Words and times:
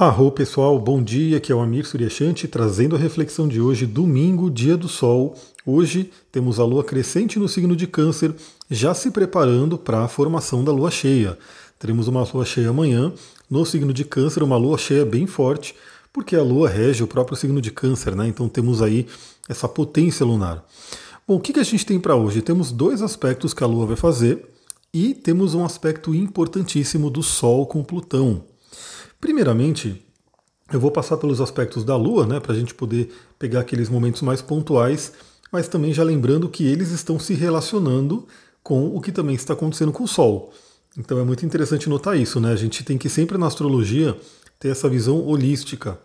Arro 0.00 0.32
pessoal, 0.32 0.80
bom 0.80 1.02
dia, 1.02 1.36
aqui 1.36 1.52
é 1.52 1.54
o 1.54 1.60
Amir 1.60 1.86
Suryashanti 1.86 2.48
trazendo 2.48 2.96
a 2.96 2.98
reflexão 2.98 3.46
de 3.46 3.60
hoje, 3.60 3.84
domingo, 3.84 4.50
dia 4.50 4.74
do 4.74 4.88
sol. 4.88 5.36
Hoje 5.66 6.10
temos 6.32 6.58
a 6.58 6.64
lua 6.64 6.82
crescente 6.82 7.38
no 7.38 7.46
signo 7.46 7.76
de 7.76 7.86
Câncer, 7.86 8.34
já 8.70 8.94
se 8.94 9.10
preparando 9.10 9.76
para 9.76 10.02
a 10.02 10.08
formação 10.08 10.64
da 10.64 10.72
lua 10.72 10.90
cheia. 10.90 11.38
Teremos 11.78 12.08
uma 12.08 12.26
lua 12.32 12.46
cheia 12.46 12.70
amanhã 12.70 13.12
no 13.50 13.62
signo 13.66 13.92
de 13.92 14.02
Câncer, 14.06 14.42
uma 14.42 14.56
lua 14.56 14.78
cheia 14.78 15.04
bem 15.04 15.26
forte, 15.26 15.74
porque 16.14 16.34
a 16.34 16.42
lua 16.42 16.66
rege 16.66 17.04
o 17.04 17.06
próprio 17.06 17.36
signo 17.36 17.60
de 17.60 17.70
Câncer, 17.70 18.16
né? 18.16 18.26
Então 18.26 18.48
temos 18.48 18.80
aí 18.80 19.06
essa 19.50 19.68
potência 19.68 20.24
lunar. 20.24 20.64
Bom, 21.28 21.36
o 21.36 21.40
que, 21.40 21.52
que 21.52 21.60
a 21.60 21.62
gente 21.62 21.84
tem 21.84 22.00
para 22.00 22.16
hoje? 22.16 22.40
Temos 22.40 22.72
dois 22.72 23.02
aspectos 23.02 23.52
que 23.52 23.62
a 23.62 23.66
lua 23.66 23.84
vai 23.84 23.96
fazer 23.96 24.48
e 24.94 25.12
temos 25.12 25.52
um 25.52 25.62
aspecto 25.62 26.14
importantíssimo 26.14 27.10
do 27.10 27.22
Sol 27.22 27.66
com 27.66 27.84
Plutão. 27.84 28.48
Primeiramente, 29.20 30.02
eu 30.72 30.80
vou 30.80 30.90
passar 30.90 31.16
pelos 31.16 31.40
aspectos 31.40 31.84
da 31.84 31.96
Lua, 31.96 32.26
né, 32.26 32.40
para 32.40 32.52
a 32.52 32.56
gente 32.56 32.74
poder 32.74 33.12
pegar 33.38 33.60
aqueles 33.60 33.88
momentos 33.88 34.22
mais 34.22 34.40
pontuais, 34.40 35.12
mas 35.52 35.68
também 35.68 35.92
já 35.92 36.02
lembrando 36.02 36.48
que 36.48 36.64
eles 36.66 36.90
estão 36.90 37.18
se 37.18 37.34
relacionando 37.34 38.26
com 38.62 38.94
o 38.96 39.00
que 39.00 39.12
também 39.12 39.34
está 39.34 39.52
acontecendo 39.52 39.92
com 39.92 40.04
o 40.04 40.08
Sol. 40.08 40.52
Então 40.96 41.18
é 41.18 41.24
muito 41.24 41.44
interessante 41.44 41.88
notar 41.88 42.18
isso, 42.18 42.40
né? 42.40 42.52
A 42.52 42.56
gente 42.56 42.82
tem 42.84 42.96
que 42.98 43.08
sempre 43.08 43.36
na 43.36 43.46
astrologia 43.46 44.16
ter 44.58 44.68
essa 44.68 44.88
visão 44.88 45.24
holística. 45.26 45.98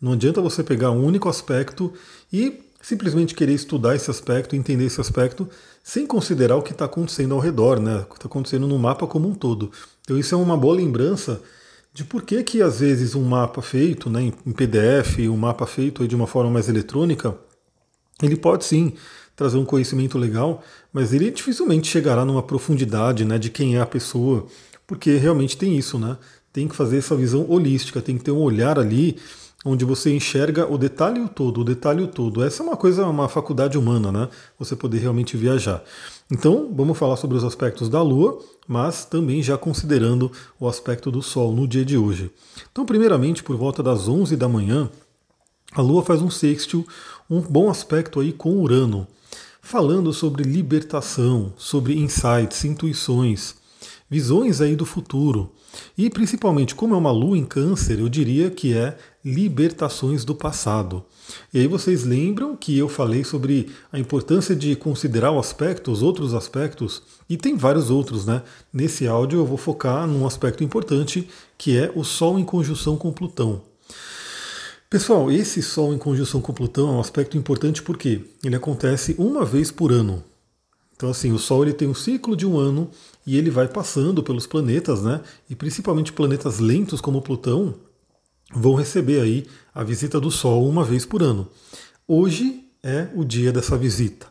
Não 0.00 0.12
adianta 0.12 0.40
você 0.40 0.62
pegar 0.62 0.90
um 0.90 1.04
único 1.04 1.28
aspecto 1.28 1.92
e 2.32 2.60
simplesmente 2.80 3.34
querer 3.34 3.54
estudar 3.54 3.96
esse 3.96 4.10
aspecto, 4.10 4.54
entender 4.54 4.84
esse 4.84 5.00
aspecto, 5.00 5.48
sem 5.82 6.06
considerar 6.06 6.56
o 6.56 6.62
que 6.62 6.72
está 6.72 6.84
acontecendo 6.84 7.34
ao 7.34 7.40
redor, 7.40 7.80
né? 7.80 8.00
O 8.00 8.04
que 8.06 8.16
está 8.16 8.26
acontecendo 8.26 8.66
no 8.66 8.78
mapa 8.78 9.06
como 9.06 9.28
um 9.28 9.34
todo. 9.34 9.72
Então 10.02 10.18
isso 10.18 10.34
é 10.34 10.38
uma 10.38 10.56
boa 10.56 10.74
lembrança 10.74 11.42
de 11.96 12.04
por 12.04 12.24
que, 12.24 12.42
que 12.42 12.60
às 12.60 12.80
vezes 12.80 13.14
um 13.14 13.24
mapa 13.24 13.62
feito 13.62 14.10
né, 14.10 14.30
em 14.44 14.52
PDF, 14.52 15.18
um 15.30 15.36
mapa 15.38 15.66
feito 15.66 16.06
de 16.06 16.14
uma 16.14 16.26
forma 16.26 16.50
mais 16.50 16.68
eletrônica, 16.68 17.34
ele 18.22 18.36
pode 18.36 18.66
sim 18.66 18.92
trazer 19.34 19.56
um 19.56 19.64
conhecimento 19.64 20.18
legal, 20.18 20.62
mas 20.92 21.14
ele 21.14 21.30
dificilmente 21.30 21.88
chegará 21.88 22.22
numa 22.22 22.42
profundidade 22.42 23.24
né, 23.24 23.38
de 23.38 23.48
quem 23.48 23.76
é 23.76 23.80
a 23.80 23.86
pessoa, 23.86 24.46
porque 24.86 25.16
realmente 25.16 25.56
tem 25.56 25.74
isso, 25.74 25.98
né? 25.98 26.18
Tem 26.52 26.68
que 26.68 26.76
fazer 26.76 26.98
essa 26.98 27.16
visão 27.16 27.50
holística, 27.50 28.02
tem 28.02 28.18
que 28.18 28.24
ter 28.24 28.30
um 28.30 28.42
olhar 28.42 28.78
ali 28.78 29.16
onde 29.66 29.84
você 29.84 30.14
enxerga 30.14 30.72
o 30.72 30.78
detalhe 30.78 31.20
o 31.20 31.28
todo, 31.28 31.60
o 31.60 31.64
detalhe 31.64 32.00
o 32.00 32.06
todo. 32.06 32.42
Essa 32.44 32.62
é 32.62 32.66
uma 32.66 32.76
coisa, 32.76 33.04
uma 33.06 33.28
faculdade 33.28 33.76
humana, 33.76 34.12
né? 34.12 34.28
Você 34.60 34.76
poder 34.76 34.98
realmente 34.98 35.36
viajar. 35.36 35.82
Então, 36.30 36.70
vamos 36.72 36.96
falar 36.96 37.16
sobre 37.16 37.36
os 37.36 37.42
aspectos 37.42 37.88
da 37.88 38.00
Lua, 38.00 38.38
mas 38.68 39.04
também 39.04 39.42
já 39.42 39.58
considerando 39.58 40.30
o 40.60 40.68
aspecto 40.68 41.10
do 41.10 41.20
Sol 41.20 41.52
no 41.52 41.66
dia 41.66 41.84
de 41.84 41.98
hoje. 41.98 42.30
Então, 42.70 42.86
primeiramente, 42.86 43.42
por 43.42 43.56
volta 43.56 43.82
das 43.82 44.06
11 44.06 44.36
da 44.36 44.48
manhã, 44.48 44.88
a 45.72 45.82
Lua 45.82 46.04
faz 46.04 46.22
um 46.22 46.30
sextil, 46.30 46.86
um 47.28 47.40
bom 47.40 47.68
aspecto 47.68 48.20
aí 48.20 48.32
com 48.32 48.56
Urano, 48.60 49.06
falando 49.60 50.12
sobre 50.12 50.44
libertação, 50.44 51.52
sobre 51.56 51.98
insights, 51.98 52.64
intuições, 52.64 53.56
visões 54.08 54.60
aí 54.60 54.76
do 54.76 54.86
futuro. 54.86 55.52
E 55.96 56.08
principalmente, 56.08 56.74
como 56.74 56.94
é 56.94 56.98
uma 56.98 57.10
lua 57.10 57.36
em 57.36 57.44
câncer, 57.44 57.98
eu 57.98 58.08
diria 58.08 58.50
que 58.50 58.72
é 58.72 58.96
libertações 59.24 60.24
do 60.24 60.34
passado. 60.34 61.04
E 61.52 61.58
aí 61.58 61.66
vocês 61.66 62.04
lembram 62.04 62.56
que 62.56 62.78
eu 62.78 62.88
falei 62.88 63.24
sobre 63.24 63.70
a 63.92 63.98
importância 63.98 64.54
de 64.54 64.76
considerar 64.76 65.32
o 65.32 65.38
aspecto, 65.38 65.90
os 65.90 66.02
outros 66.02 66.34
aspectos, 66.34 67.02
e 67.28 67.36
tem 67.36 67.56
vários 67.56 67.90
outros, 67.90 68.24
né? 68.24 68.42
Nesse 68.72 69.06
áudio 69.06 69.40
eu 69.40 69.46
vou 69.46 69.58
focar 69.58 70.06
num 70.06 70.26
aspecto 70.26 70.62
importante, 70.62 71.28
que 71.58 71.76
é 71.76 71.90
o 71.94 72.04
Sol 72.04 72.38
em 72.38 72.44
conjunção 72.44 72.96
com 72.96 73.12
Plutão. 73.12 73.62
Pessoal, 74.88 75.32
esse 75.32 75.60
Sol 75.62 75.92
em 75.92 75.98
conjunção 75.98 76.40
com 76.40 76.52
Plutão 76.52 76.88
é 76.88 76.92
um 76.92 77.00
aspecto 77.00 77.36
importante 77.36 77.82
porque 77.82 78.22
ele 78.44 78.54
acontece 78.54 79.16
uma 79.18 79.44
vez 79.44 79.72
por 79.72 79.90
ano. 79.90 80.22
Então, 80.94 81.10
assim, 81.10 81.32
o 81.32 81.38
Sol 81.38 81.64
ele 81.64 81.74
tem 81.74 81.88
um 81.88 81.94
ciclo 81.94 82.36
de 82.36 82.46
um 82.46 82.56
ano 82.56 82.88
e 83.26 83.36
ele 83.36 83.50
vai 83.50 83.66
passando 83.66 84.22
pelos 84.22 84.46
planetas, 84.46 85.02
né? 85.02 85.20
E 85.50 85.56
principalmente 85.56 86.12
planetas 86.12 86.60
lentos 86.60 87.00
como 87.00 87.20
Plutão, 87.20 87.74
vão 88.54 88.74
receber 88.74 89.20
aí 89.20 89.46
a 89.74 89.82
visita 89.82 90.20
do 90.20 90.30
Sol 90.30 90.68
uma 90.68 90.84
vez 90.84 91.04
por 91.04 91.22
ano. 91.22 91.48
Hoje 92.06 92.64
é 92.82 93.08
o 93.16 93.24
dia 93.24 93.52
dessa 93.52 93.76
visita. 93.76 94.28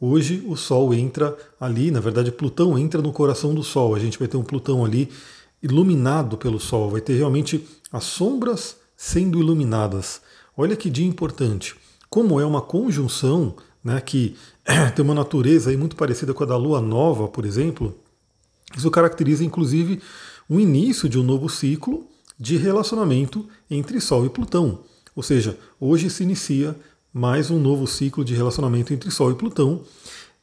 Hoje 0.00 0.42
o 0.46 0.56
Sol 0.56 0.94
entra 0.94 1.36
ali, 1.60 1.90
na 1.90 2.00
verdade 2.00 2.32
Plutão 2.32 2.78
entra 2.78 3.02
no 3.02 3.12
coração 3.12 3.54
do 3.54 3.62
Sol. 3.62 3.94
A 3.94 3.98
gente 3.98 4.18
vai 4.18 4.26
ter 4.26 4.38
um 4.38 4.42
Plutão 4.42 4.84
ali 4.84 5.10
iluminado 5.62 6.36
pelo 6.38 6.58
Sol, 6.58 6.90
vai 6.90 7.00
ter 7.00 7.16
realmente 7.16 7.64
as 7.92 8.04
sombras 8.04 8.76
sendo 8.96 9.38
iluminadas. 9.38 10.22
Olha 10.56 10.74
que 10.74 10.90
dia 10.90 11.06
importante. 11.06 11.76
Como 12.08 12.40
é 12.40 12.46
uma 12.46 12.62
conjunção, 12.62 13.54
né, 13.84 14.00
que 14.00 14.36
tem 14.96 15.04
uma 15.04 15.14
natureza 15.14 15.70
aí 15.70 15.76
muito 15.76 15.96
parecida 15.96 16.32
com 16.32 16.42
a 16.42 16.46
da 16.46 16.56
Lua 16.56 16.80
Nova, 16.80 17.28
por 17.28 17.44
exemplo, 17.44 17.94
isso 18.76 18.90
caracteriza 18.90 19.44
inclusive 19.44 20.00
o 20.48 20.58
início 20.58 21.08
de 21.08 21.18
um 21.18 21.22
novo 21.22 21.48
ciclo 21.48 22.06
de 22.38 22.56
relacionamento 22.56 23.46
entre 23.70 24.00
Sol 24.00 24.26
e 24.26 24.30
Plutão. 24.30 24.80
Ou 25.14 25.22
seja, 25.22 25.58
hoje 25.80 26.10
se 26.10 26.22
inicia 26.22 26.76
mais 27.12 27.50
um 27.50 27.60
novo 27.60 27.86
ciclo 27.86 28.24
de 28.24 28.34
relacionamento 28.34 28.92
entre 28.92 29.10
Sol 29.10 29.30
e 29.30 29.34
Plutão. 29.34 29.82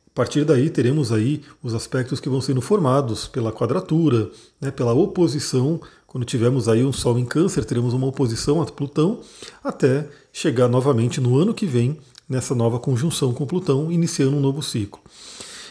A 0.07 0.11
partir 0.13 0.45
daí 0.45 0.69
teremos 0.69 1.11
aí 1.11 1.41
os 1.63 1.73
aspectos 1.73 2.19
que 2.19 2.29
vão 2.29 2.41
sendo 2.41 2.61
formados 2.61 3.27
pela 3.27 3.51
quadratura, 3.51 4.29
né, 4.61 4.69
pela 4.69 4.93
oposição. 4.93 5.81
Quando 6.05 6.25
tivermos 6.25 6.67
aí 6.67 6.83
um 6.83 6.93
Sol 6.93 7.17
em 7.17 7.25
Câncer, 7.25 7.65
teremos 7.65 7.93
uma 7.93 8.07
oposição 8.07 8.61
a 8.61 8.65
Plutão, 8.65 9.21
até 9.63 10.07
chegar 10.31 10.67
novamente 10.67 11.19
no 11.19 11.37
ano 11.37 11.53
que 11.53 11.65
vem 11.65 11.97
nessa 12.27 12.53
nova 12.53 12.79
conjunção 12.79 13.33
com 13.33 13.45
Plutão, 13.45 13.91
iniciando 13.91 14.37
um 14.37 14.41
novo 14.41 14.61
ciclo. 14.61 15.01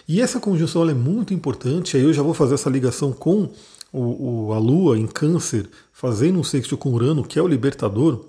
E 0.08 0.22
essa 0.22 0.41
conjunção 0.41 0.88
é 0.88 0.94
muito 0.94 1.34
importante, 1.34 1.94
aí 1.94 2.02
eu 2.02 2.14
já 2.14 2.22
vou 2.22 2.32
fazer 2.32 2.54
essa 2.54 2.70
ligação 2.70 3.12
com 3.12 3.50
o, 3.92 4.46
o, 4.46 4.52
a 4.54 4.58
Lua 4.58 4.98
em 4.98 5.06
Câncer 5.06 5.69
fazendo 5.92 6.38
um 6.38 6.44
sexto 6.44 6.78
com 6.78 6.94
Urano, 6.94 7.22
que 7.22 7.38
é 7.38 7.42
o 7.42 7.46
libertador, 7.46 8.24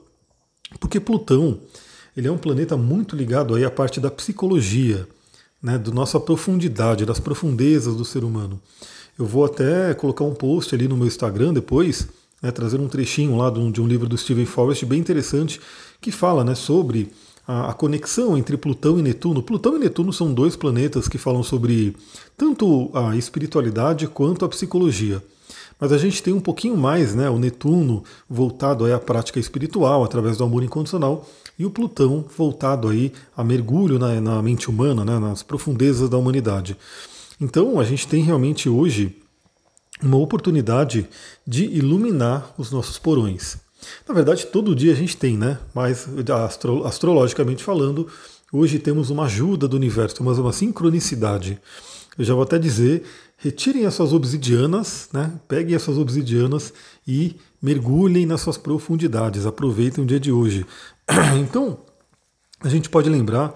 porque 0.78 1.00
Plutão 1.00 1.60
ele 2.18 2.28
é 2.28 2.32
um 2.32 2.38
planeta 2.38 2.76
muito 2.76 3.16
ligado 3.16 3.56
aí 3.56 3.64
à 3.64 3.72
parte 3.72 4.00
da 4.00 4.12
psicologia, 4.12 5.08
né, 5.64 5.78
da 5.78 5.92
nossa 5.92 6.20
profundidade, 6.20 7.06
das 7.06 7.20
profundezas 7.20 7.96
do 7.96 8.04
ser 8.04 8.26
humano. 8.26 8.60
Eu 9.18 9.26
vou 9.26 9.46
até 9.46 9.94
colocar 9.94 10.26
um 10.26 10.34
post 10.34 10.76
ali 10.76 10.86
no 10.86 10.98
meu 10.98 11.08
Instagram 11.08 11.54
depois, 11.54 12.10
né, 12.42 12.52
trazer 12.52 12.80
um 12.80 12.90
trechinho 12.90 13.38
lá 13.38 13.50
de 13.50 13.60
um, 13.60 13.72
de 13.72 13.82
um, 13.82 13.88
livro 13.88 14.08
do 14.08 14.18
Stephen 14.18 14.46
Forrest 14.46 14.84
bem 14.86 15.00
interessante 15.00 15.62
que 16.02 16.12
fala 16.12 16.44
né, 16.44 16.56
sobre 16.56 17.10
a, 17.52 17.74
conexão 17.74 18.38
entre 18.38 18.56
Plutão 18.56 19.00
e 19.00 19.02
Netuno. 19.02 19.42
Plutão 19.42 19.76
e 19.76 19.80
Netuno 19.80 20.14
são 20.14 20.32
dois 20.32 20.56
planetas 20.56 21.08
que 21.08 21.18
falam 21.18 21.42
sobre 21.42 21.96
tanto 22.38 22.92
a 22.94 23.16
espiritualidade 23.16 24.08
quanto 24.08 24.46
a 24.46 24.50
psicologia. 24.50 25.24
Mas 25.80 25.92
a 25.92 25.98
gente 25.98 26.22
tem 26.22 26.32
um 26.32 26.40
pouquinho 26.40 26.78
mais, 26.78 27.16
né? 27.16 27.28
O 27.28 27.40
Netuno 27.40 28.04
voltado 28.30 28.86
aí 28.86 28.94
à 28.94 29.00
prática 29.00 29.40
espiritual 29.40 30.04
através 30.04 30.38
do 30.38 30.44
amor 30.44 30.62
incondicional 30.62 31.28
e 31.58 31.66
o 31.66 31.72
Plutão 31.72 32.24
voltado 32.38 32.88
aí 32.88 33.12
a 33.36 33.44
mergulho 33.44 33.98
na, 33.98 34.22
na 34.22 34.42
mente 34.44 34.70
humana, 34.70 35.04
né? 35.04 35.18
nas 35.18 35.42
profundezas 35.42 36.08
da 36.08 36.18
humanidade. 36.18 36.78
Então 37.42 37.80
a 37.80 37.84
gente 37.84 38.08
tem 38.08 38.22
realmente 38.22 38.70
hoje 38.70 39.16
uma 40.04 40.18
oportunidade 40.18 41.10
de 41.48 41.66
iluminar 41.66 42.54
os 42.60 42.70
nossos 42.70 43.00
porões. 43.00 43.58
Na 44.08 44.14
verdade, 44.14 44.48
todo 44.48 44.76
dia 44.76 44.92
a 44.92 44.96
gente 44.96 45.16
tem, 45.16 45.38
né? 45.38 45.60
Mas 45.74 46.08
astro, 46.46 46.86
astrologicamente 46.86 47.64
falando, 47.64 48.08
hoje 48.52 48.80
temos 48.80 49.10
uma 49.10 49.26
ajuda 49.26 49.68
do 49.68 49.78
universo, 49.78 50.18
temos 50.18 50.38
uma 50.38 50.54
sincronicidade. 50.54 51.60
Eu 52.18 52.26
já 52.26 52.34
vou 52.34 52.44
até 52.44 52.58
dizer 52.60 53.04
retirem 53.40 53.86
as 53.86 53.94
suas 53.94 54.12
obsidianas, 54.12 55.10
né? 55.14 55.32
peguem 55.48 55.76
as 55.76 55.82
suas 55.82 55.98
obsidianas 55.98 56.74
e 57.08 57.38
mergulhem 57.62 58.26
nas 58.26 58.42
suas 58.42 58.58
profundidades, 58.58 59.46
aproveitem 59.46 60.04
o 60.04 60.08
dia 60.08 60.20
de 60.20 60.32
hoje. 60.32 60.66
Então, 61.40 61.80
a 62.60 62.68
gente 62.68 62.90
pode 62.90 63.10
lembrar 63.10 63.54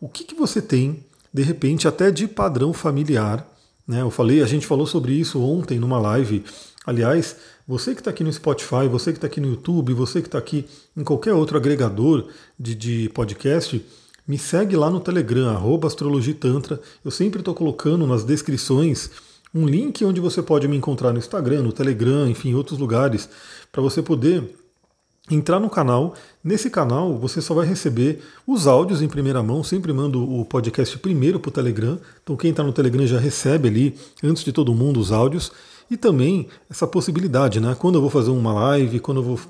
o 0.00 0.08
que, 0.08 0.24
que 0.24 0.34
você 0.34 0.62
tem, 0.62 1.04
de 1.32 1.42
repente, 1.42 1.88
até 1.88 2.10
de 2.10 2.28
padrão 2.28 2.72
familiar. 2.72 3.46
Né? 3.86 4.02
Eu 4.02 4.10
falei, 4.10 4.42
a 4.42 4.46
gente 4.46 4.66
falou 4.66 4.86
sobre 4.86 5.12
isso 5.12 5.40
ontem 5.40 5.78
numa 5.78 5.98
live. 5.98 6.44
Aliás, 6.86 7.36
você 7.66 7.94
que 7.94 8.00
está 8.00 8.10
aqui 8.10 8.22
no 8.22 8.32
Spotify, 8.32 8.88
você 8.90 9.10
que 9.10 9.18
está 9.18 9.26
aqui 9.26 9.40
no 9.40 9.48
YouTube, 9.48 9.94
você 9.94 10.20
que 10.20 10.28
está 10.28 10.38
aqui 10.38 10.66
em 10.96 11.02
qualquer 11.02 11.32
outro 11.32 11.56
agregador 11.56 12.26
de, 12.58 12.74
de 12.74 13.08
podcast, 13.10 13.84
me 14.26 14.38
segue 14.38 14.76
lá 14.76 14.90
no 14.90 15.00
Telegram, 15.00 15.48
arroba 15.48 15.86
astrologitantra. 15.86 16.80
Eu 17.04 17.10
sempre 17.10 17.40
estou 17.40 17.54
colocando 17.54 18.06
nas 18.06 18.24
descrições 18.24 19.10
um 19.54 19.66
link 19.66 20.04
onde 20.04 20.20
você 20.20 20.42
pode 20.42 20.66
me 20.66 20.76
encontrar 20.76 21.12
no 21.12 21.18
Instagram, 21.18 21.62
no 21.62 21.72
Telegram, 21.72 22.28
enfim, 22.28 22.50
em 22.50 22.54
outros 22.54 22.78
lugares, 22.78 23.28
para 23.70 23.80
você 23.80 24.02
poder 24.02 24.63
entrar 25.30 25.58
no 25.58 25.70
canal. 25.70 26.14
Nesse 26.42 26.68
canal 26.68 27.16
você 27.18 27.40
só 27.40 27.54
vai 27.54 27.66
receber 27.66 28.20
os 28.46 28.66
áudios 28.66 29.02
em 29.02 29.08
primeira 29.08 29.42
mão, 29.42 29.62
sempre 29.64 29.92
mando 29.92 30.22
o 30.22 30.44
podcast 30.44 30.98
primeiro 30.98 31.40
para 31.40 31.48
o 31.48 31.52
Telegram. 31.52 31.98
Então 32.22 32.36
quem 32.36 32.50
está 32.50 32.62
no 32.62 32.72
Telegram 32.72 33.06
já 33.06 33.18
recebe 33.18 33.68
ali, 33.68 33.94
antes 34.22 34.44
de 34.44 34.52
todo 34.52 34.74
mundo, 34.74 35.00
os 35.00 35.12
áudios. 35.12 35.52
E 35.90 35.96
também 35.96 36.48
essa 36.70 36.86
possibilidade, 36.86 37.60
né? 37.60 37.76
Quando 37.78 37.96
eu 37.96 38.00
vou 38.00 38.10
fazer 38.10 38.30
uma 38.30 38.52
live, 38.52 39.00
quando 39.00 39.18
eu 39.18 39.24
vou 39.24 39.40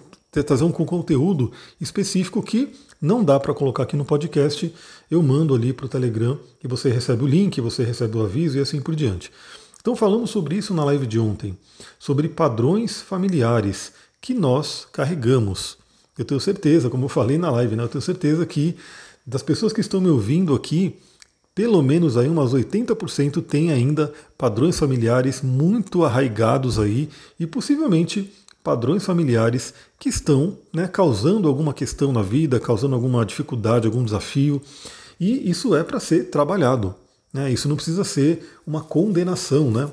trazer 0.43 0.65
um 0.65 0.73
conteúdo 0.73 1.53
específico 1.81 2.43
que 2.43 2.73
não 3.00 3.23
dá 3.23 3.38
para 3.38 3.55
colocar 3.55 3.85
aqui 3.85 3.97
no 3.97 4.05
podcast, 4.05 4.75
eu 5.09 5.23
mando 5.23 5.55
ali 5.55 5.73
para 5.73 5.87
o 5.87 5.88
Telegram 5.88 6.38
e 6.62 6.67
você 6.67 6.91
recebe 6.91 7.23
o 7.23 7.26
link, 7.26 7.61
você 7.61 7.85
recebe 7.85 8.17
o 8.17 8.25
aviso 8.25 8.59
e 8.59 8.61
assim 8.61 8.81
por 8.81 8.97
diante. 8.97 9.31
Então 9.81 9.94
falamos 9.94 10.31
sobre 10.31 10.56
isso 10.56 10.73
na 10.73 10.82
live 10.85 11.06
de 11.06 11.19
ontem, 11.19 11.56
sobre 11.99 12.29
padrões 12.29 13.03
familiares 13.03 13.93
que 14.25 14.32
nós 14.32 14.88
carregamos. 14.91 15.76
Eu 16.19 16.25
tenho 16.25 16.41
certeza, 16.41 16.88
como 16.88 17.05
eu 17.05 17.09
falei 17.11 17.37
na 17.37 17.50
live, 17.50 17.76
né, 17.76 17.82
eu 17.82 17.88
tenho 17.88 18.00
certeza 18.00 18.47
que 18.47 18.75
das 19.26 19.43
pessoas 19.43 19.71
que 19.71 19.82
estão 19.82 20.00
me 20.00 20.09
ouvindo 20.09 20.55
aqui, 20.55 20.97
pelo 21.55 21.82
menos 21.82 22.17
aí 22.17 22.26
umas 22.26 22.55
80% 22.55 23.44
tem 23.44 23.71
ainda 23.71 24.11
padrões 24.38 24.79
familiares 24.79 25.43
muito 25.43 26.06
arraigados 26.06 26.79
aí 26.79 27.11
e 27.38 27.47
possivelmente 27.47 28.32
padrões 28.62 29.05
familiares 29.05 29.75
que 29.99 30.09
estão 30.09 30.56
né, 30.73 30.88
causando 30.88 31.47
alguma 31.47 31.75
questão 31.75 32.11
na 32.11 32.23
vida, 32.23 32.59
causando 32.59 32.94
alguma 32.94 33.26
dificuldade, 33.26 33.87
algum 33.87 34.03
desafio. 34.03 34.62
E 35.21 35.50
isso 35.50 35.76
é 35.76 35.85
para 35.85 36.00
ser 36.00 36.31
trabalhado. 36.31 36.94
Né? 37.31 37.53
Isso 37.53 37.69
não 37.69 37.76
precisa 37.76 38.05
ser 38.05 38.59
uma 38.67 38.81
condenação. 38.81 39.71
Né? 39.71 39.87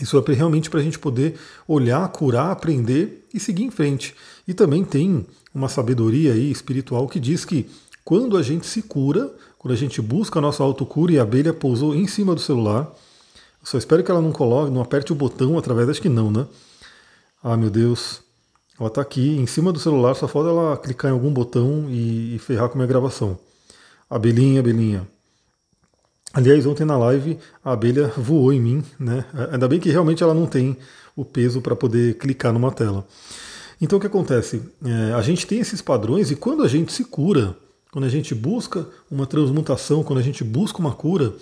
Isso 0.00 0.16
é 0.16 0.32
realmente 0.32 0.70
para 0.70 0.80
a 0.80 0.82
gente 0.82 0.98
poder 0.98 1.34
olhar, 1.66 2.06
curar, 2.08 2.50
aprender 2.50 3.26
e 3.32 3.40
seguir 3.40 3.64
em 3.64 3.70
frente. 3.70 4.14
E 4.46 4.54
também 4.54 4.84
tem 4.84 5.26
uma 5.54 5.68
sabedoria 5.68 6.32
aí 6.32 6.50
espiritual 6.50 7.08
que 7.08 7.18
diz 7.18 7.44
que 7.44 7.68
quando 8.04 8.36
a 8.36 8.42
gente 8.42 8.66
se 8.66 8.82
cura, 8.82 9.30
quando 9.58 9.74
a 9.74 9.76
gente 9.76 10.00
busca 10.00 10.38
a 10.38 10.42
nossa 10.42 10.62
autocura 10.62 11.12
e 11.12 11.18
a 11.18 11.22
abelha 11.22 11.52
pousou 11.52 11.94
em 11.94 12.06
cima 12.06 12.34
do 12.34 12.40
celular, 12.40 12.90
só 13.62 13.76
espero 13.76 14.02
que 14.02 14.10
ela 14.10 14.22
não 14.22 14.32
coloque, 14.32 14.72
não 14.72 14.80
aperte 14.80 15.12
o 15.12 15.16
botão 15.16 15.58
através, 15.58 15.88
acho 15.88 16.00
que 16.00 16.08
não, 16.08 16.30
né? 16.30 16.46
Ah, 17.42 17.56
meu 17.56 17.68
Deus. 17.68 18.22
Ela 18.78 18.88
está 18.88 19.02
aqui 19.02 19.36
em 19.36 19.46
cima 19.46 19.72
do 19.72 19.78
celular, 19.78 20.14
só 20.14 20.28
falta 20.28 20.50
ela 20.50 20.76
clicar 20.76 21.10
em 21.10 21.14
algum 21.14 21.32
botão 21.32 21.86
e, 21.90 22.36
e 22.36 22.38
ferrar 22.38 22.68
com 22.68 22.74
a 22.74 22.76
minha 22.76 22.86
gravação. 22.86 23.38
Abelhinha, 24.08 24.60
abelhinha. 24.60 25.06
Aliás, 26.32 26.66
ontem 26.66 26.84
na 26.84 26.96
live 26.96 27.38
a 27.64 27.72
abelha 27.72 28.12
voou 28.16 28.52
em 28.52 28.60
mim, 28.60 28.84
né? 28.98 29.24
Ainda 29.50 29.66
bem 29.68 29.80
que 29.80 29.90
realmente 29.90 30.22
ela 30.22 30.34
não 30.34 30.46
tem 30.46 30.76
o 31.16 31.24
peso 31.24 31.60
para 31.60 31.74
poder 31.74 32.14
clicar 32.18 32.52
numa 32.52 32.70
tela. 32.70 33.06
Então 33.80 33.98
o 33.98 34.00
que 34.00 34.06
acontece? 34.06 34.62
É, 34.84 35.14
a 35.14 35.22
gente 35.22 35.46
tem 35.46 35.60
esses 35.60 35.80
padrões 35.80 36.30
e 36.30 36.36
quando 36.36 36.62
a 36.62 36.68
gente 36.68 36.92
se 36.92 37.04
cura, 37.04 37.56
quando 37.90 38.04
a 38.04 38.08
gente 38.08 38.34
busca 38.34 38.86
uma 39.10 39.26
transmutação, 39.26 40.02
quando 40.02 40.18
a 40.18 40.22
gente 40.22 40.44
busca 40.44 40.78
uma 40.78 40.92
cura, 40.92 41.34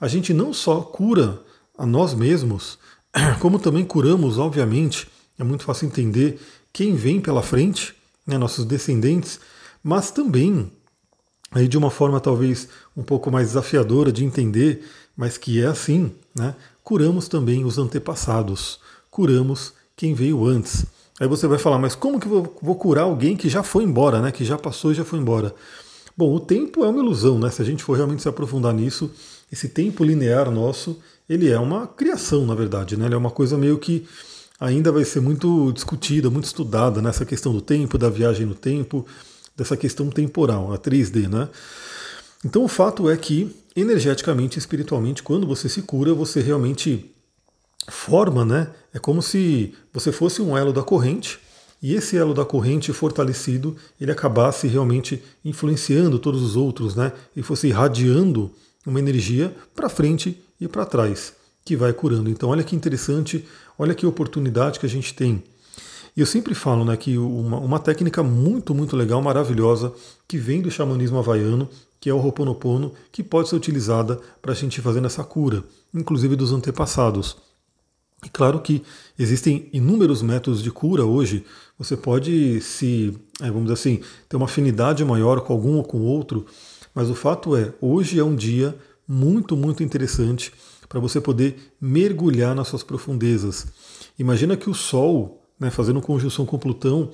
a 0.00 0.08
gente 0.08 0.32
não 0.32 0.52
só 0.52 0.80
cura 0.80 1.40
a 1.76 1.84
nós 1.84 2.14
mesmos, 2.14 2.78
como 3.40 3.58
também 3.58 3.84
curamos, 3.84 4.38
obviamente, 4.38 5.08
é 5.38 5.44
muito 5.44 5.64
fácil 5.64 5.86
entender 5.86 6.40
quem 6.72 6.94
vem 6.94 7.20
pela 7.20 7.42
frente, 7.42 7.94
né, 8.26 8.38
nossos 8.38 8.64
descendentes, 8.64 9.40
mas 9.82 10.10
também, 10.10 10.70
aí 11.50 11.66
de 11.66 11.76
uma 11.76 11.90
forma 11.90 12.20
talvez 12.20 12.68
um 12.96 13.02
pouco 13.02 13.30
mais 13.30 13.48
desafiadora 13.48 14.12
de 14.12 14.24
entender, 14.24 14.84
mas 15.16 15.36
que 15.36 15.60
é 15.60 15.66
assim, 15.66 16.12
né, 16.34 16.54
curamos 16.82 17.28
também 17.28 17.64
os 17.64 17.78
antepassados, 17.78 18.78
curamos 19.10 19.72
quem 19.96 20.14
veio 20.14 20.46
antes. 20.46 20.86
Aí 21.18 21.28
você 21.28 21.46
vai 21.46 21.58
falar, 21.58 21.78
mas 21.78 21.94
como 21.94 22.18
que 22.18 22.26
eu 22.26 22.54
vou 22.62 22.74
curar 22.74 23.02
alguém 23.02 23.36
que 23.36 23.48
já 23.48 23.62
foi 23.62 23.84
embora, 23.84 24.20
né, 24.22 24.32
que 24.32 24.44
já 24.44 24.56
passou 24.56 24.92
e 24.92 24.94
já 24.94 25.04
foi 25.04 25.18
embora? 25.18 25.54
Bom, 26.16 26.34
o 26.34 26.40
tempo 26.40 26.84
é 26.84 26.88
uma 26.88 27.02
ilusão, 27.02 27.38
né? 27.38 27.50
Se 27.50 27.62
a 27.62 27.64
gente 27.64 27.82
for 27.82 27.96
realmente 27.96 28.20
se 28.20 28.28
aprofundar 28.28 28.74
nisso, 28.74 29.10
esse 29.50 29.68
tempo 29.68 30.04
linear 30.04 30.50
nosso, 30.50 30.98
ele 31.28 31.48
é 31.48 31.58
uma 31.58 31.86
criação, 31.86 32.44
na 32.44 32.54
verdade, 32.54 32.96
né? 32.96 33.06
Ele 33.06 33.14
é 33.14 33.16
uma 33.16 33.30
coisa 33.30 33.56
meio 33.56 33.78
que 33.78 34.06
ainda 34.58 34.92
vai 34.92 35.04
ser 35.04 35.20
muito 35.20 35.72
discutida, 35.72 36.28
muito 36.28 36.44
estudada 36.44 37.00
nessa 37.00 37.24
questão 37.24 37.52
do 37.52 37.62
tempo, 37.62 37.96
da 37.96 38.10
viagem 38.10 38.44
no 38.44 38.54
tempo, 38.54 39.06
dessa 39.60 39.76
questão 39.76 40.08
temporal, 40.08 40.72
a 40.72 40.78
3D, 40.78 41.28
né? 41.28 41.46
Então 42.42 42.64
o 42.64 42.68
fato 42.68 43.10
é 43.10 43.16
que 43.16 43.54
energeticamente, 43.76 44.58
espiritualmente, 44.58 45.22
quando 45.22 45.46
você 45.46 45.68
se 45.68 45.82
cura, 45.82 46.14
você 46.14 46.40
realmente 46.40 47.14
forma, 47.86 48.42
né? 48.42 48.70
É 48.94 48.98
como 48.98 49.20
se 49.20 49.74
você 49.92 50.10
fosse 50.10 50.40
um 50.40 50.56
elo 50.56 50.72
da 50.72 50.82
corrente 50.82 51.38
e 51.82 51.94
esse 51.94 52.16
elo 52.16 52.32
da 52.32 52.42
corrente 52.42 52.90
fortalecido, 52.90 53.76
ele 54.00 54.10
acabasse 54.10 54.66
realmente 54.66 55.22
influenciando 55.44 56.18
todos 56.18 56.42
os 56.42 56.56
outros, 56.56 56.96
né? 56.96 57.12
E 57.36 57.42
fosse 57.42 57.68
irradiando 57.68 58.50
uma 58.86 58.98
energia 58.98 59.54
para 59.74 59.90
frente 59.90 60.42
e 60.58 60.66
para 60.66 60.86
trás, 60.86 61.34
que 61.66 61.76
vai 61.76 61.92
curando. 61.92 62.30
Então, 62.30 62.48
olha 62.48 62.64
que 62.64 62.74
interessante, 62.74 63.46
olha 63.78 63.94
que 63.94 64.06
oportunidade 64.06 64.80
que 64.80 64.86
a 64.86 64.88
gente 64.88 65.12
tem. 65.12 65.42
E 66.16 66.20
eu 66.20 66.26
sempre 66.26 66.54
falo 66.54 66.84
né, 66.84 66.96
que 66.96 67.16
uma, 67.16 67.58
uma 67.58 67.78
técnica 67.78 68.22
muito, 68.22 68.74
muito 68.74 68.96
legal, 68.96 69.22
maravilhosa, 69.22 69.92
que 70.26 70.36
vem 70.36 70.60
do 70.60 70.70
xamanismo 70.70 71.18
havaiano, 71.18 71.68
que 72.00 72.08
é 72.08 72.14
o 72.14 72.18
Ho'oponopono, 72.18 72.92
que 73.12 73.22
pode 73.22 73.48
ser 73.48 73.56
utilizada 73.56 74.20
para 74.40 74.52
a 74.52 74.54
gente 74.54 74.80
fazer 74.80 75.04
essa 75.04 75.22
cura, 75.22 75.62
inclusive 75.94 76.34
dos 76.34 76.52
antepassados. 76.52 77.36
E 78.24 78.28
claro 78.28 78.60
que 78.60 78.82
existem 79.18 79.68
inúmeros 79.72 80.22
métodos 80.22 80.62
de 80.62 80.70
cura 80.70 81.04
hoje. 81.04 81.44
Você 81.78 81.96
pode 81.96 82.60
se, 82.60 83.16
é, 83.40 83.46
vamos 83.46 83.62
dizer 83.62 83.74
assim, 83.74 84.00
ter 84.28 84.36
uma 84.36 84.44
afinidade 84.44 85.04
maior 85.04 85.40
com 85.40 85.52
algum 85.52 85.76
ou 85.76 85.84
com 85.84 86.00
outro, 86.02 86.44
mas 86.94 87.08
o 87.08 87.14
fato 87.14 87.56
é, 87.56 87.72
hoje 87.80 88.18
é 88.18 88.24
um 88.24 88.34
dia 88.34 88.76
muito, 89.06 89.56
muito 89.56 89.82
interessante 89.82 90.52
para 90.88 91.00
você 91.00 91.20
poder 91.20 91.72
mergulhar 91.80 92.54
nas 92.54 92.68
suas 92.68 92.82
profundezas. 92.82 93.66
Imagina 94.18 94.56
que 94.56 94.68
o 94.68 94.74
Sol, 94.74 95.39
né, 95.60 95.70
fazendo 95.70 96.00
conjunção 96.00 96.46
com 96.46 96.58
Plutão, 96.58 97.10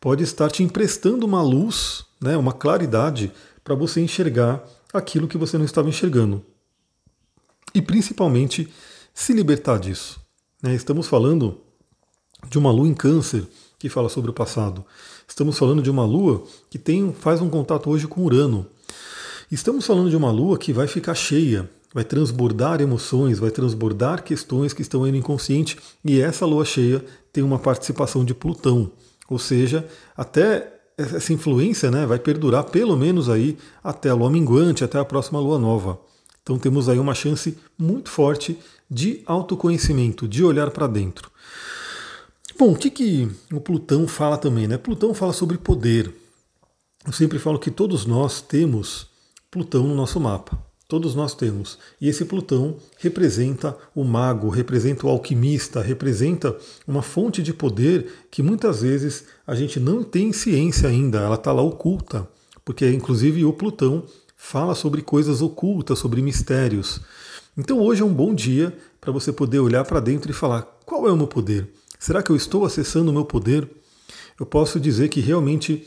pode 0.00 0.22
estar 0.22 0.48
te 0.48 0.62
emprestando 0.62 1.26
uma 1.26 1.42
luz, 1.42 2.04
né, 2.20 2.36
uma 2.36 2.52
claridade 2.52 3.32
para 3.64 3.74
você 3.74 4.00
enxergar 4.00 4.64
aquilo 4.94 5.26
que 5.26 5.36
você 5.36 5.58
não 5.58 5.64
estava 5.64 5.88
enxergando. 5.88 6.42
E 7.74 7.82
principalmente 7.82 8.72
se 9.12 9.32
libertar 9.32 9.78
disso. 9.78 10.20
Né? 10.62 10.74
Estamos 10.74 11.08
falando 11.08 11.60
de 12.48 12.56
uma 12.56 12.70
lua 12.70 12.88
em 12.88 12.94
câncer 12.94 13.44
que 13.78 13.88
fala 13.88 14.08
sobre 14.08 14.30
o 14.30 14.34
passado. 14.34 14.84
Estamos 15.26 15.58
falando 15.58 15.82
de 15.82 15.90
uma 15.90 16.04
lua 16.04 16.44
que 16.70 16.78
tem, 16.78 17.12
faz 17.12 17.40
um 17.40 17.50
contato 17.50 17.90
hoje 17.90 18.06
com 18.06 18.22
Urano. 18.22 18.66
Estamos 19.50 19.86
falando 19.86 20.08
de 20.08 20.16
uma 20.16 20.30
lua 20.30 20.58
que 20.58 20.72
vai 20.72 20.86
ficar 20.86 21.14
cheia, 21.14 21.68
vai 21.94 22.04
transbordar 22.04 22.80
emoções, 22.80 23.38
vai 23.38 23.50
transbordar 23.50 24.22
questões 24.22 24.72
que 24.72 24.82
estão 24.82 25.04
aí 25.04 25.10
no 25.10 25.18
inconsciente, 25.18 25.78
e 26.04 26.20
essa 26.20 26.44
lua 26.44 26.64
cheia 26.64 27.04
tem 27.32 27.42
uma 27.42 27.58
participação 27.58 28.24
de 28.24 28.34
Plutão. 28.34 28.90
Ou 29.28 29.38
seja, 29.38 29.86
até 30.16 30.74
essa 30.96 31.32
influência 31.32 31.90
né, 31.90 32.04
vai 32.06 32.18
perdurar 32.18 32.64
pelo 32.64 32.96
menos 32.96 33.28
aí 33.28 33.56
até 33.82 34.10
a 34.10 34.14
lua 34.14 34.30
minguante, 34.30 34.82
até 34.82 34.98
a 34.98 35.04
próxima 35.04 35.38
lua 35.38 35.58
nova. 35.58 36.00
Então 36.42 36.58
temos 36.58 36.88
aí 36.88 36.98
uma 36.98 37.14
chance 37.14 37.56
muito 37.78 38.10
forte 38.10 38.58
de 38.90 39.22
autoconhecimento, 39.26 40.26
de 40.26 40.42
olhar 40.42 40.70
para 40.70 40.86
dentro. 40.86 41.30
Bom, 42.58 42.72
o 42.72 42.76
que, 42.76 42.90
que 42.90 43.30
o 43.52 43.60
Plutão 43.60 44.08
fala 44.08 44.36
também? 44.36 44.66
Né? 44.66 44.76
Plutão 44.76 45.14
fala 45.14 45.32
sobre 45.32 45.56
poder. 45.56 46.12
Eu 47.06 47.12
sempre 47.12 47.38
falo 47.38 47.58
que 47.58 47.70
todos 47.70 48.04
nós 48.04 48.40
temos 48.40 49.06
Plutão 49.50 49.84
no 49.84 49.94
nosso 49.94 50.18
mapa. 50.18 50.67
Todos 50.88 51.14
nós 51.14 51.34
temos. 51.34 51.78
E 52.00 52.08
esse 52.08 52.24
Plutão 52.24 52.78
representa 52.96 53.76
o 53.94 54.02
mago, 54.02 54.48
representa 54.48 55.06
o 55.06 55.10
alquimista, 55.10 55.82
representa 55.82 56.56
uma 56.86 57.02
fonte 57.02 57.42
de 57.42 57.52
poder 57.52 58.10
que 58.30 58.42
muitas 58.42 58.80
vezes 58.80 59.24
a 59.46 59.54
gente 59.54 59.78
não 59.78 60.02
tem 60.02 60.32
ciência 60.32 60.88
ainda, 60.88 61.18
ela 61.18 61.34
está 61.34 61.52
lá 61.52 61.60
oculta. 61.60 62.26
Porque, 62.64 62.90
inclusive, 62.90 63.44
o 63.44 63.52
Plutão 63.52 64.02
fala 64.34 64.74
sobre 64.74 65.02
coisas 65.02 65.42
ocultas, 65.42 65.98
sobre 65.98 66.22
mistérios. 66.22 67.02
Então 67.54 67.80
hoje 67.80 68.00
é 68.00 68.04
um 68.04 68.14
bom 68.14 68.32
dia 68.32 68.74
para 68.98 69.12
você 69.12 69.30
poder 69.30 69.58
olhar 69.58 69.84
para 69.84 70.00
dentro 70.00 70.30
e 70.30 70.34
falar: 70.34 70.62
qual 70.86 71.06
é 71.06 71.12
o 71.12 71.16
meu 71.16 71.26
poder? 71.26 71.68
Será 71.98 72.22
que 72.22 72.30
eu 72.30 72.36
estou 72.36 72.64
acessando 72.64 73.10
o 73.10 73.12
meu 73.14 73.26
poder? 73.26 73.68
Eu 74.40 74.46
posso 74.46 74.80
dizer 74.80 75.08
que 75.08 75.20
realmente 75.20 75.86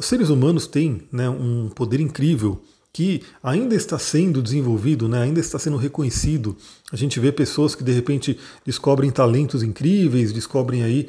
seres 0.00 0.30
humanos 0.30 0.66
têm 0.66 1.06
né, 1.12 1.28
um 1.28 1.68
poder 1.68 2.00
incrível 2.00 2.60
que 2.92 3.22
ainda 3.42 3.74
está 3.74 3.98
sendo 3.98 4.42
desenvolvido, 4.42 5.08
né, 5.08 5.22
ainda 5.22 5.40
está 5.40 5.58
sendo 5.58 5.76
reconhecido. 5.76 6.56
A 6.92 6.96
gente 6.96 7.18
vê 7.18 7.32
pessoas 7.32 7.74
que 7.74 7.82
de 7.82 7.92
repente 7.92 8.38
descobrem 8.66 9.10
talentos 9.10 9.62
incríveis, 9.62 10.32
descobrem 10.32 10.82
aí 10.82 11.08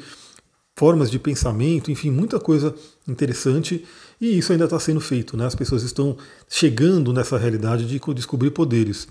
formas 0.76 1.10
de 1.10 1.18
pensamento, 1.18 1.90
enfim, 1.90 2.10
muita 2.10 2.40
coisa 2.40 2.74
interessante 3.06 3.84
e 4.20 4.38
isso 4.38 4.52
ainda 4.52 4.64
está 4.64 4.80
sendo 4.80 5.00
feito. 5.00 5.36
Né? 5.36 5.46
As 5.46 5.54
pessoas 5.54 5.82
estão 5.82 6.16
chegando 6.48 7.12
nessa 7.12 7.36
realidade 7.36 7.86
de 7.86 8.00
descobrir 8.14 8.50
poderes. 8.50 9.06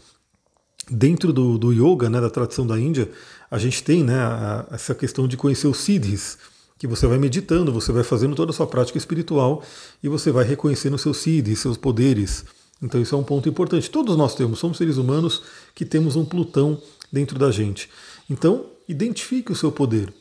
Dentro 0.89 1.32
do, 1.32 1.58
do 1.58 1.72
yoga, 1.72 2.10
né, 2.10 2.20
da 2.20 2.30
tradição 2.30 2.68
da 2.68 2.77
Índia, 2.77 3.10
a 3.50 3.58
gente 3.58 3.84
tem 3.84 4.03
né, 4.03 4.20
a, 4.20 4.68
essa 4.72 4.94
questão 4.94 5.27
de 5.27 5.38
conhecer 5.38 5.68
os 5.68 5.77
siddhis, 5.77 6.38
que 6.77 6.88
você 6.88 7.08
vai 7.08 7.18
meditando, 7.18 7.72
você 7.72 7.94
vai 7.94 8.03
fazendo 8.03 8.36
toda 8.36 8.51
a 8.51 8.53
sua 8.53 8.68
prática 8.68 8.98
espiritual 8.98 9.63
e 10.01 10.10
você 10.10 10.32
vai 10.32 10.44
reconhecendo 10.44 10.98
seus 10.98 11.18
siddhis, 11.18 11.60
seus 11.60 11.77
poderes. 11.77 12.44
Então 12.84 13.02
isso 13.02 13.16
é 13.16 13.18
um 13.18 13.24
ponto 13.24 13.48
importante. 13.48 13.90
Todos 13.90 14.18
nós 14.18 14.36
temos, 14.36 14.60
somos 14.60 14.78
seres 14.78 14.98
humanos 14.98 15.42
que 15.74 15.86
temos 15.86 16.18
um 16.18 16.25
Plutão 16.25 16.80
dentro 17.10 17.40
da 17.40 17.50
gente. 17.50 17.90
Então, 18.30 18.66
identifique 18.88 19.52
o 19.52 19.56
seu 19.56 19.72
poder. 19.72 20.13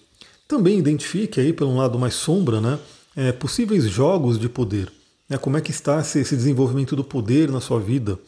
Também 0.46 0.78
identifique 0.78 1.40
aí, 1.40 1.52
pelo 1.52 1.76
lado 1.76 1.98
mais 1.98 2.14
sombra, 2.14 2.60
né, 2.60 2.78
é, 3.16 3.32
possíveis 3.32 3.84
jogos 3.84 4.38
de 4.38 4.48
poder. 4.48 4.92
Né? 5.28 5.36
Como 5.38 5.56
é 5.56 5.60
que 5.60 5.72
está 5.72 6.00
esse, 6.00 6.36
desenvolvimento 6.36 6.94
do 6.94 7.02
poder 7.02 7.50
na 7.50 7.60
sua 7.60 7.80
vida? 7.80 8.18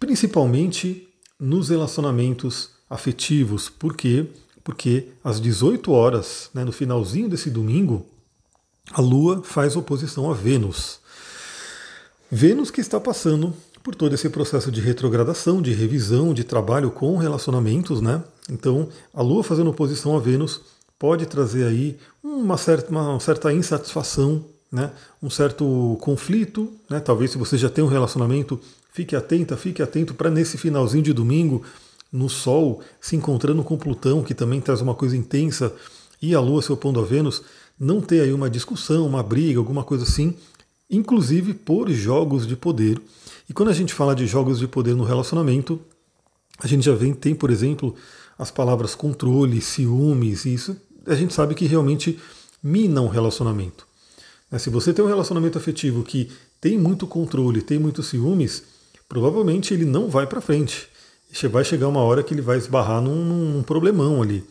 Principalmente 0.00 1.06
nos 1.38 1.68
relacionamentos 1.68 2.70
afetivos. 2.90 3.68
Por 3.68 3.94
quê? 3.94 4.26
Porque 4.64 5.08
às 5.22 5.40
18 5.40 5.92
horas, 5.92 6.50
né, 6.52 6.64
no 6.64 6.72
finalzinho 6.72 7.28
desse 7.28 7.50
domingo, 7.50 8.06
a 8.92 9.00
Lua 9.00 9.42
faz 9.44 9.76
oposição 9.76 10.30
a 10.30 10.34
Vênus. 10.34 11.00
Vênus 12.30 12.70
que 12.70 12.80
está 12.80 12.98
passando 12.98 13.54
por 13.82 13.94
todo 13.94 14.14
esse 14.14 14.28
processo 14.28 14.70
de 14.72 14.80
retrogradação, 14.80 15.62
de 15.62 15.72
revisão, 15.72 16.34
de 16.34 16.42
trabalho 16.42 16.90
com 16.90 17.16
relacionamentos, 17.16 18.00
né? 18.00 18.22
Então, 18.50 18.88
a 19.14 19.22
Lua 19.22 19.44
fazendo 19.44 19.70
oposição 19.70 20.16
a 20.16 20.20
Vênus 20.20 20.60
pode 20.98 21.26
trazer 21.26 21.64
aí 21.64 21.96
uma 22.22 22.56
certa, 22.56 22.90
uma 22.90 23.20
certa 23.20 23.52
insatisfação, 23.52 24.44
né? 24.72 24.90
um 25.22 25.30
certo 25.30 25.96
conflito. 26.00 26.72
Né? 26.90 26.98
Talvez 27.00 27.30
se 27.30 27.38
você 27.38 27.56
já 27.56 27.68
tem 27.68 27.84
um 27.84 27.88
relacionamento, 27.88 28.60
fique 28.92 29.14
atenta, 29.14 29.56
fique 29.56 29.82
atento 29.82 30.14
para 30.14 30.30
nesse 30.30 30.58
finalzinho 30.58 31.04
de 31.04 31.12
domingo, 31.12 31.62
no 32.12 32.28
Sol, 32.28 32.80
se 33.00 33.14
encontrando 33.14 33.62
com 33.62 33.76
Plutão, 33.76 34.22
que 34.22 34.34
também 34.34 34.60
traz 34.60 34.80
uma 34.80 34.94
coisa 34.94 35.16
intensa, 35.16 35.72
e 36.20 36.34
a 36.34 36.40
Lua 36.40 36.62
se 36.62 36.72
opondo 36.72 37.00
a 37.00 37.04
Vênus, 37.04 37.42
não 37.78 38.00
ter 38.00 38.22
aí 38.22 38.32
uma 38.32 38.48
discussão, 38.48 39.06
uma 39.06 39.22
briga, 39.22 39.58
alguma 39.58 39.84
coisa 39.84 40.04
assim, 40.04 40.34
inclusive 40.90 41.54
por 41.54 41.90
jogos 41.90 42.46
de 42.46 42.56
poder. 42.56 43.00
E 43.48 43.52
quando 43.52 43.68
a 43.68 43.74
gente 43.74 43.94
fala 43.94 44.14
de 44.14 44.26
jogos 44.26 44.58
de 44.58 44.68
poder 44.68 44.94
no 44.94 45.04
relacionamento, 45.04 45.80
a 46.58 46.66
gente 46.66 46.84
já 46.84 46.94
vem, 46.94 47.12
tem, 47.12 47.34
por 47.34 47.50
exemplo, 47.50 47.94
as 48.38 48.50
palavras 48.50 48.94
controle, 48.94 49.60
ciúmes, 49.60 50.44
e 50.44 50.54
isso 50.54 50.76
a 51.06 51.14
gente 51.14 51.32
sabe 51.32 51.54
que 51.54 51.66
realmente 51.66 52.18
mina 52.62 53.00
um 53.00 53.08
relacionamento. 53.08 53.86
Né, 54.50 54.58
se 54.58 54.70
você 54.70 54.92
tem 54.92 55.04
um 55.04 55.08
relacionamento 55.08 55.58
afetivo 55.58 56.02
que 56.02 56.30
tem 56.60 56.78
muito 56.78 57.06
controle, 57.06 57.62
tem 57.62 57.78
muitos 57.78 58.08
ciúmes, 58.08 58.64
provavelmente 59.08 59.72
ele 59.72 59.84
não 59.84 60.08
vai 60.08 60.26
para 60.26 60.40
frente. 60.40 60.88
Vai 61.50 61.64
chegar 61.64 61.88
uma 61.88 62.00
hora 62.00 62.22
que 62.22 62.32
ele 62.32 62.40
vai 62.40 62.56
esbarrar 62.56 63.00
num, 63.02 63.24
num 63.24 63.62
problemão 63.62 64.22
ali. 64.22 64.44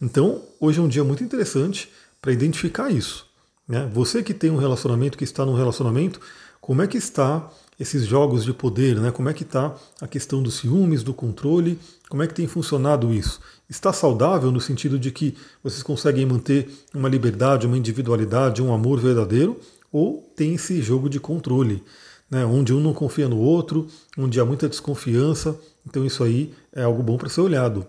Então, 0.00 0.42
hoje 0.58 0.80
é 0.80 0.82
um 0.82 0.88
dia 0.88 1.04
muito 1.04 1.22
interessante 1.22 1.88
para 2.20 2.32
identificar 2.32 2.90
isso. 2.90 3.23
Né? 3.66 3.88
Você 3.92 4.22
que 4.22 4.34
tem 4.34 4.50
um 4.50 4.56
relacionamento, 4.56 5.16
que 5.16 5.24
está 5.24 5.44
num 5.44 5.54
relacionamento, 5.54 6.20
como 6.60 6.82
é 6.82 6.86
que 6.86 6.96
está 6.96 7.50
esses 7.78 8.06
jogos 8.06 8.44
de 8.44 8.52
poder, 8.52 8.96
né? 9.00 9.10
Como 9.10 9.28
é 9.28 9.34
que 9.34 9.42
está 9.42 9.74
a 10.00 10.06
questão 10.06 10.42
dos 10.42 10.54
ciúmes, 10.54 11.02
do 11.02 11.12
controle, 11.12 11.78
como 12.08 12.22
é 12.22 12.26
que 12.26 12.34
tem 12.34 12.46
funcionado 12.46 13.12
isso? 13.12 13.40
Está 13.68 13.92
saudável 13.92 14.52
no 14.52 14.60
sentido 14.60 14.98
de 14.98 15.10
que 15.10 15.36
vocês 15.62 15.82
conseguem 15.82 16.24
manter 16.24 16.70
uma 16.94 17.08
liberdade, 17.08 17.66
uma 17.66 17.76
individualidade, 17.76 18.62
um 18.62 18.72
amor 18.72 19.00
verdadeiro, 19.00 19.58
ou 19.90 20.22
tem 20.36 20.54
esse 20.54 20.80
jogo 20.80 21.08
de 21.08 21.18
controle, 21.18 21.82
né? 22.30 22.44
Onde 22.44 22.72
um 22.72 22.80
não 22.80 22.94
confia 22.94 23.28
no 23.28 23.38
outro, 23.38 23.88
onde 24.16 24.38
há 24.38 24.44
muita 24.44 24.68
desconfiança, 24.68 25.58
então 25.86 26.04
isso 26.04 26.22
aí 26.22 26.54
é 26.72 26.82
algo 26.82 27.02
bom 27.02 27.16
para 27.16 27.28
ser 27.28 27.40
olhado. 27.40 27.84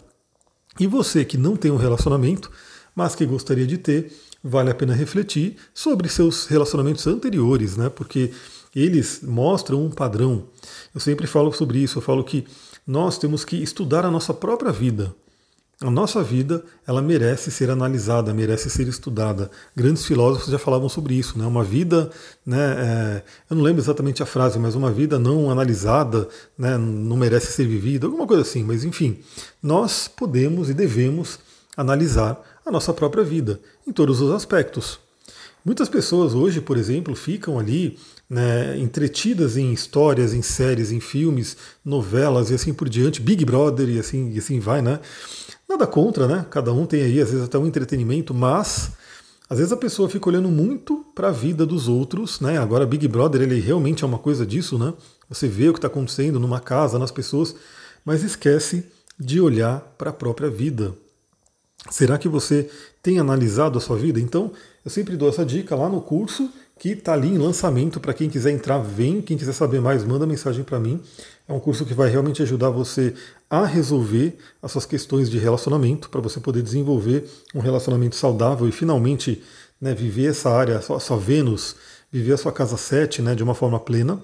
E 0.80 0.88
você 0.88 1.24
que 1.24 1.38
não 1.38 1.56
tem 1.56 1.72
um 1.72 1.78
relacionamento, 1.78 2.52
mas 2.96 3.16
que 3.16 3.26
gostaria 3.26 3.68
de 3.68 3.78
ter, 3.78 4.12
vale 4.46 4.70
a 4.70 4.76
pena 4.76 4.94
refletir 4.94 5.56
sobre 5.74 6.08
seus 6.08 6.46
relacionamentos 6.46 7.08
anteriores, 7.08 7.76
né? 7.76 7.90
Porque 7.90 8.32
eles 8.76 9.22
mostram 9.24 9.84
um 9.84 9.90
padrão. 9.90 10.44
Eu 10.94 11.02
sempre 11.02 11.26
falo 11.26 11.52
sobre 11.52 11.80
isso, 11.80 11.98
eu 11.98 12.02
falo 12.02 12.24
que 12.24 12.46
nós 12.86 13.18
temos 13.18 13.44
que 13.44 13.56
estudar 13.56 14.06
a 14.06 14.12
nossa 14.12 14.34
própria 14.36 14.72
vida. 14.72 15.16
A 15.82 15.90
nossa 15.90 16.24
vida, 16.24 16.64
ela 16.88 17.02
merece 17.02 17.52
ser 17.52 17.70
analisada, 17.70 18.34
merece 18.34 18.70
ser 18.70 18.88
estudada. 18.88 19.52
Grandes 19.76 20.06
filósofos 20.06 20.50
já 20.50 20.60
falavam 20.60 20.88
sobre 20.88 21.16
isso, 21.16 21.38
né? 21.38 21.46
Uma 21.46 21.64
vida, 21.64 22.10
né? 22.46 22.76
É, 22.78 23.24
eu 23.50 23.58
não 23.58 23.64
lembro 23.64 23.82
exatamente 23.82 24.24
a 24.24 24.26
frase, 24.26 24.58
mas 24.58 24.76
uma 24.76 24.92
vida 24.92 25.20
não 25.20 25.50
analisada, 25.50 26.30
né? 26.58 26.78
Não 26.78 27.18
merece 27.18 27.52
ser 27.52 27.66
vivida, 27.68 28.06
alguma 28.06 28.26
coisa 28.26 28.44
assim. 28.44 28.64
Mas 28.64 28.86
enfim, 28.86 29.20
nós 29.62 30.08
podemos 30.08 30.70
e 30.70 30.74
devemos 30.74 31.40
analisar 31.76 32.42
a 32.66 32.72
nossa 32.72 32.94
própria 32.94 33.24
vida 33.24 33.60
em 33.88 33.92
todos 33.92 34.22
os 34.22 34.32
aspectos. 34.32 35.00
Muitas 35.64 35.90
pessoas 35.90 36.34
hoje, 36.34 36.62
por 36.62 36.78
exemplo, 36.78 37.16
ficam 37.16 37.58
ali 37.58 37.98
né, 38.30 38.78
entretidas 38.78 39.58
em 39.58 39.74
histórias, 39.74 40.34
em 40.34 40.42
séries, 40.42 40.92
em 40.92 41.00
filmes, 41.00 41.58
novelas 41.84 42.52
e 42.52 42.54
assim 42.54 42.74
por 42.74 42.88
diante, 42.88 43.22
Big 43.22 43.44
Brother 43.46 43.90
e 43.90 44.00
assim, 44.00 44.32
e 44.32 44.38
assim 44.38 44.60
vai, 44.60 44.82
né? 44.82 45.00
Nada 45.68 45.88
contra, 45.88 46.28
né? 46.28 46.46
Cada 46.52 46.72
um 46.72 46.86
tem 46.86 47.02
aí, 47.02 47.20
às 47.20 47.32
vezes, 47.32 47.46
até 47.46 47.58
um 47.58 47.66
entretenimento, 47.66 48.34
mas 48.34 48.92
às 49.50 49.58
vezes 49.58 49.74
a 49.74 49.78
pessoa 49.78 50.10
fica 50.10 50.30
olhando 50.30 50.50
muito 50.50 51.06
para 51.14 51.30
a 51.30 51.32
vida 51.32 51.66
dos 51.66 51.88
outros, 51.88 52.40
né? 52.40 52.58
Agora 52.58 52.86
Big 52.86 53.08
Brother, 53.08 53.42
ele 53.42 53.60
realmente 53.60 54.04
é 54.04 54.08
uma 54.08 54.20
coisa 54.20 54.46
disso, 54.46 54.78
né? 54.78 54.94
Você 55.30 55.48
vê 55.48 55.70
o 55.70 55.74
que 55.74 55.80
está 55.80 55.88
acontecendo 55.88 56.40
numa 56.40 56.60
casa, 56.60 57.00
nas 57.00 57.12
pessoas, 57.12 57.56
mas 58.04 58.24
esquece 58.24 58.86
de 59.20 59.40
olhar 59.40 59.80
para 59.98 60.10
a 60.10 60.14
própria 60.14 60.50
vida. 60.50 60.96
Será 61.90 62.18
que 62.18 62.28
você 62.28 62.70
tem 63.02 63.20
analisado 63.20 63.78
a 63.78 63.82
sua 63.82 63.98
vida? 63.98 64.20
Então, 64.20 64.52
eu 64.84 64.90
sempre 64.90 65.16
dou 65.16 65.30
essa 65.30 65.46
dica 65.46 65.76
lá 65.76 65.88
no 65.88 66.02
curso 66.02 66.50
que 66.78 66.90
está 66.90 67.14
ali 67.14 67.30
em 67.30 67.38
lançamento 67.38 68.00
para 68.00 68.14
quem 68.14 68.30
quiser 68.30 68.52
entrar, 68.52 68.80
vem. 68.80 69.22
Quem 69.22 69.38
quiser 69.38 69.54
saber 69.54 69.80
mais, 69.80 70.04
manda 70.04 70.26
mensagem 70.26 70.64
para 70.64 70.80
mim. 70.80 71.00
É 71.48 71.54
um 71.54 71.60
curso 71.60 71.86
que 71.86 71.94
vai 71.94 72.10
realmente 72.10 72.42
ajudar 72.42 72.70
você 72.70 73.14
a 73.50 73.66
resolver 73.66 74.38
as 74.62 74.72
suas 74.72 74.86
questões 74.86 75.30
de 75.30 75.38
relacionamento, 75.38 76.10
para 76.10 76.20
você 76.20 76.40
poder 76.40 76.62
desenvolver 76.62 77.30
um 77.54 77.60
relacionamento 77.60 78.16
saudável 78.16 78.68
e 78.68 78.72
finalmente 78.72 79.42
né, 79.80 79.94
viver 79.94 80.32
essa 80.32 80.50
área, 80.50 80.78
a 80.78 81.00
sua, 81.00 81.18
Vênus, 81.18 81.76
viver 82.12 82.34
a 82.34 82.38
sua 82.38 82.52
casa 82.52 82.78
7 82.78 83.22
né, 83.22 83.36
de 83.36 83.44
uma 83.44 83.56
forma 83.56 83.80
plena. 83.80 84.20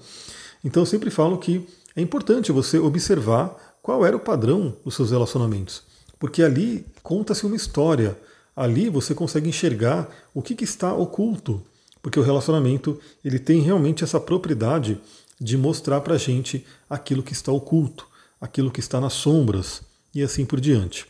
Então 0.64 0.82
eu 0.82 0.88
sempre 0.88 1.10
falo 1.10 1.38
que 1.38 1.66
é 1.96 2.02
importante 2.02 2.52
você 2.52 2.80
observar 2.80 3.78
qual 3.82 4.06
era 4.06 4.16
o 4.16 4.20
padrão 4.20 4.76
dos 4.84 4.96
seus 4.96 5.12
relacionamentos, 5.12 5.84
porque 6.22 6.44
ali 6.44 6.86
conta-se 7.02 7.48
uma 7.48 7.56
história, 7.56 8.16
ali 8.56 8.90
você 8.90 9.16
consegue 9.16 9.50
enxergar 9.50 10.08
o 10.36 10.42
que, 10.44 10.54
que 10.54 10.64
está 10.64 10.94
oculto, 10.94 11.66
porque 12.00 12.20
o 12.20 12.22
relacionamento 12.22 13.00
ele 13.26 13.40
tem 13.40 13.60
realmente 13.60 14.04
essa 14.04 14.20
propriedade 14.20 15.00
de 15.40 15.58
mostrar 15.58 16.00
para 16.02 16.14
a 16.14 16.20
gente 16.20 16.64
aquilo 16.88 17.24
que 17.24 17.34
está 17.34 17.52
oculto, 17.52 18.08
aquilo 18.40 18.70
que 18.70 18.80
está 18.80 19.02
nas 19.02 19.14
sombras 19.14 19.82
e 20.14 20.22
assim 20.22 20.46
por 20.46 20.62
diante. 20.62 21.08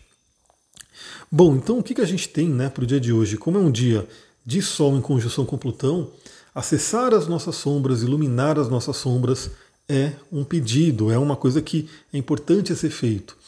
Bom, 1.30 1.58
então 1.58 1.80
o 1.80 1.84
que, 1.84 1.94
que 1.94 2.02
a 2.02 2.08
gente 2.08 2.30
tem 2.30 2.48
né, 2.48 2.70
para 2.70 2.86
o 2.86 2.88
dia 2.88 3.00
de 3.00 3.12
hoje? 3.12 3.36
Como 3.36 3.58
é 3.58 3.62
um 3.62 3.72
dia 3.72 4.08
de 4.46 4.62
Sol 4.62 4.96
em 4.96 5.02
conjunção 5.02 5.46
com 5.46 5.58
Plutão, 5.58 6.10
acessar 6.56 7.14
as 7.14 7.28
nossas 7.28 7.58
sombras, 7.58 8.02
iluminar 8.02 8.58
as 8.58 8.70
nossas 8.70 8.96
sombras 8.96 9.52
é 9.90 10.14
um 10.32 10.46
pedido, 10.46 11.12
é 11.12 11.18
uma 11.18 11.36
coisa 11.36 11.62
que 11.62 11.90
é 12.14 12.18
importante 12.18 12.74
ser 12.78 12.92
feito. 12.92 13.41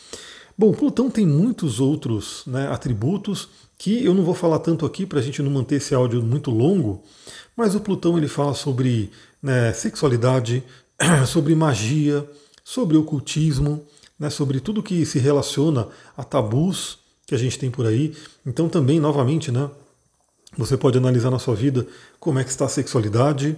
Bom, 0.63 0.72
Plutão 0.72 1.10
tem 1.10 1.27
muitos 1.27 1.82
outros 1.82 2.43
né, 2.48 2.70
atributos 2.70 3.50
que 3.77 4.01
eu 4.05 4.13
não 4.13 4.24
vou 4.24 4.34
falar 4.34 4.60
tanto 4.60 4.86
aqui 4.86 5.05
para 5.05 5.20
a 5.20 5.22
gente 5.22 5.41
não 5.41 5.51
manter 5.51 5.75
esse 5.75 5.93
áudio 5.93 6.24
muito 6.24 6.50
longo, 6.50 7.03
mas 7.53 7.75
o 7.75 7.82
Plutão 7.82 8.17
ele 8.17 8.29
fala 8.29 8.53
sobre 8.53 9.12
né, 9.41 9.74
sexualidade, 9.74 10.63
sobre 11.27 11.53
magia, 11.53 12.25
sobre 12.63 12.96
ocultismo, 12.96 13.86
né, 14.17 14.29
sobre 14.29 14.62
tudo 14.62 14.82
que 14.82 15.05
se 15.05 15.20
relaciona 15.20 15.89
a 16.15 16.24
tabus 16.24 16.98
que 17.27 17.36
a 17.36 17.38
gente 17.38 17.60
tem 17.60 17.70
por 17.70 17.86
aí. 17.86 18.15
Então 18.46 18.70
também, 18.70 19.01
novamente, 19.01 19.51
né, 19.51 19.70
você 20.58 20.77
pode 20.77 20.98
analisar 20.98 21.29
na 21.29 21.39
sua 21.39 21.55
vida 21.55 21.86
como 22.22 22.39
é 22.39 22.43
que 22.46 22.51
está 22.51 22.63
a 22.63 22.70
sexualidade, 22.70 23.58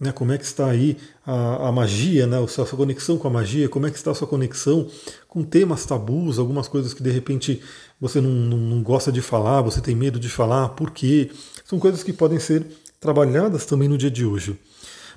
né, 0.00 0.12
como 0.12 0.32
é 0.32 0.38
que 0.38 0.44
está 0.44 0.66
aí 0.66 0.96
a, 1.24 1.68
a, 1.68 1.72
magia, 1.72 2.26
né, 2.26 2.42
a 2.42 2.46
sua 2.46 2.66
conexão 2.66 3.16
com 3.16 3.28
a 3.28 3.30
magia, 3.30 3.68
como 3.68 3.86
é 3.86 3.90
que 3.90 3.96
está 3.96 4.10
a 4.10 4.14
sua 4.14 4.26
conexão 4.26 4.88
com 5.28 5.42
temas 5.42 5.86
tabus, 5.86 6.38
algumas 6.38 6.66
coisas 6.68 6.92
que 6.92 7.02
de 7.02 7.10
repente 7.10 7.62
você 8.00 8.20
não, 8.20 8.30
não, 8.30 8.58
não 8.58 8.82
gosta 8.82 9.12
de 9.12 9.22
falar, 9.22 9.62
você 9.62 9.80
tem 9.80 9.94
medo 9.94 10.18
de 10.18 10.28
falar, 10.28 10.70
por 10.70 10.90
quê? 10.90 11.30
São 11.64 11.78
coisas 11.78 12.02
que 12.02 12.12
podem 12.12 12.40
ser 12.40 12.66
trabalhadas 13.00 13.66
também 13.66 13.88
no 13.88 13.98
dia 13.98 14.10
de 14.10 14.24
hoje. 14.24 14.58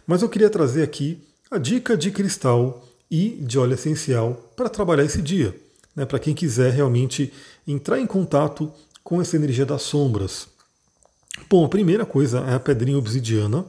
Mas 0.05 0.22
eu 0.22 0.29
queria 0.29 0.50
trazer 0.50 0.84
aqui 0.84 1.22
a 1.50 1.57
dica 1.57 1.98
de 1.98 2.12
cristal 2.12 2.86
e 3.10 3.29
de 3.41 3.57
óleo 3.57 3.74
essencial 3.74 4.51
para 4.55 4.69
trabalhar 4.69 5.03
esse 5.03 5.22
dia, 5.22 5.55
né, 5.96 6.05
para 6.05 6.19
quem 6.19 6.34
quiser 6.34 6.72
realmente 6.72 7.34
entrar 7.67 8.00
em 8.00 8.05
contato 8.05 8.72
com 9.03 9.22
essa 9.22 9.36
energia 9.36 9.65
das 9.65 9.81
sombras. 9.81 10.48
Bom, 11.50 11.65
a 11.65 11.69
primeira 11.69 12.05
coisa 12.05 12.39
é 12.39 12.53
a 12.55 12.60
pedrinha 12.60 12.98
obsidiana. 12.98 13.65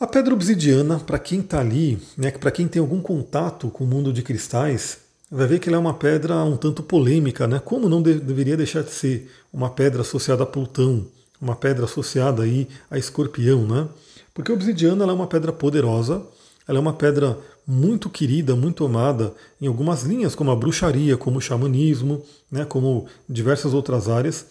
A 0.00 0.06
pedra 0.06 0.32
obsidiana, 0.32 0.98
para 0.98 1.18
quem 1.18 1.40
está 1.40 1.60
ali, 1.60 1.98
né, 2.16 2.30
para 2.30 2.50
quem 2.50 2.66
tem 2.66 2.80
algum 2.80 3.02
contato 3.02 3.68
com 3.68 3.84
o 3.84 3.86
mundo 3.86 4.14
de 4.14 4.22
cristais, 4.22 4.96
vai 5.30 5.46
ver 5.46 5.58
que 5.58 5.68
ela 5.68 5.76
é 5.76 5.78
uma 5.78 5.92
pedra 5.92 6.42
um 6.42 6.56
tanto 6.56 6.82
polêmica, 6.82 7.46
né? 7.46 7.60
Como 7.62 7.86
não 7.86 8.00
de 8.00 8.14
deveria 8.14 8.56
deixar 8.56 8.82
de 8.82 8.92
ser 8.92 9.30
uma 9.52 9.68
pedra 9.68 10.00
associada 10.00 10.42
a 10.42 10.46
Plutão, 10.46 11.04
uma 11.38 11.54
pedra 11.54 11.84
associada 11.84 12.44
aí 12.44 12.66
a 12.90 12.96
Escorpião, 12.96 13.66
né? 13.66 13.86
Porque 14.32 14.50
a 14.50 14.54
obsidiana 14.54 15.04
é 15.04 15.12
uma 15.12 15.26
pedra 15.26 15.52
poderosa, 15.52 16.22
ela 16.66 16.78
é 16.78 16.80
uma 16.80 16.94
pedra 16.94 17.38
muito 17.66 18.08
querida, 18.08 18.56
muito 18.56 18.86
amada 18.86 19.34
em 19.60 19.66
algumas 19.66 20.04
linhas, 20.04 20.34
como 20.34 20.50
a 20.50 20.56
bruxaria, 20.56 21.18
como 21.18 21.36
o 21.36 21.42
xamanismo, 21.42 22.22
né, 22.50 22.64
como 22.64 23.04
diversas 23.28 23.74
outras 23.74 24.08
áreas, 24.08 24.46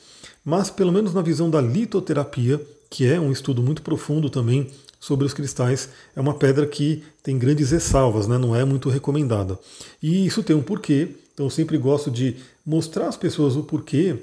mas 0.46 0.70
pelo 0.70 0.92
menos 0.92 1.12
na 1.12 1.24
visão 1.24 1.50
da 1.50 1.60
litoterapia, 1.60 2.62
que 2.88 3.08
é 3.08 3.20
um 3.20 3.32
estudo 3.32 3.64
muito 3.64 3.82
profundo 3.82 4.30
também 4.30 4.70
sobre 5.00 5.26
os 5.26 5.34
cristais, 5.34 5.90
é 6.16 6.20
uma 6.20 6.34
pedra 6.34 6.68
que 6.68 7.04
tem 7.24 7.38
grandes 7.38 7.72
ressalvas, 7.72 8.28
né? 8.28 8.38
não 8.38 8.56
é 8.56 8.66
muito 8.66 8.90
recomendada. 8.90 9.58
E 10.04 10.26
isso 10.26 10.44
tem 10.44 10.56
um 10.56 10.62
porquê, 10.62 11.10
então 11.34 11.46
eu 11.46 11.50
sempre 11.50 11.78
gosto 11.78 12.12
de 12.12 12.36
mostrar 12.66 13.08
às 13.08 13.16
pessoas 13.16 13.56
o 13.56 13.64
porquê, 13.64 14.18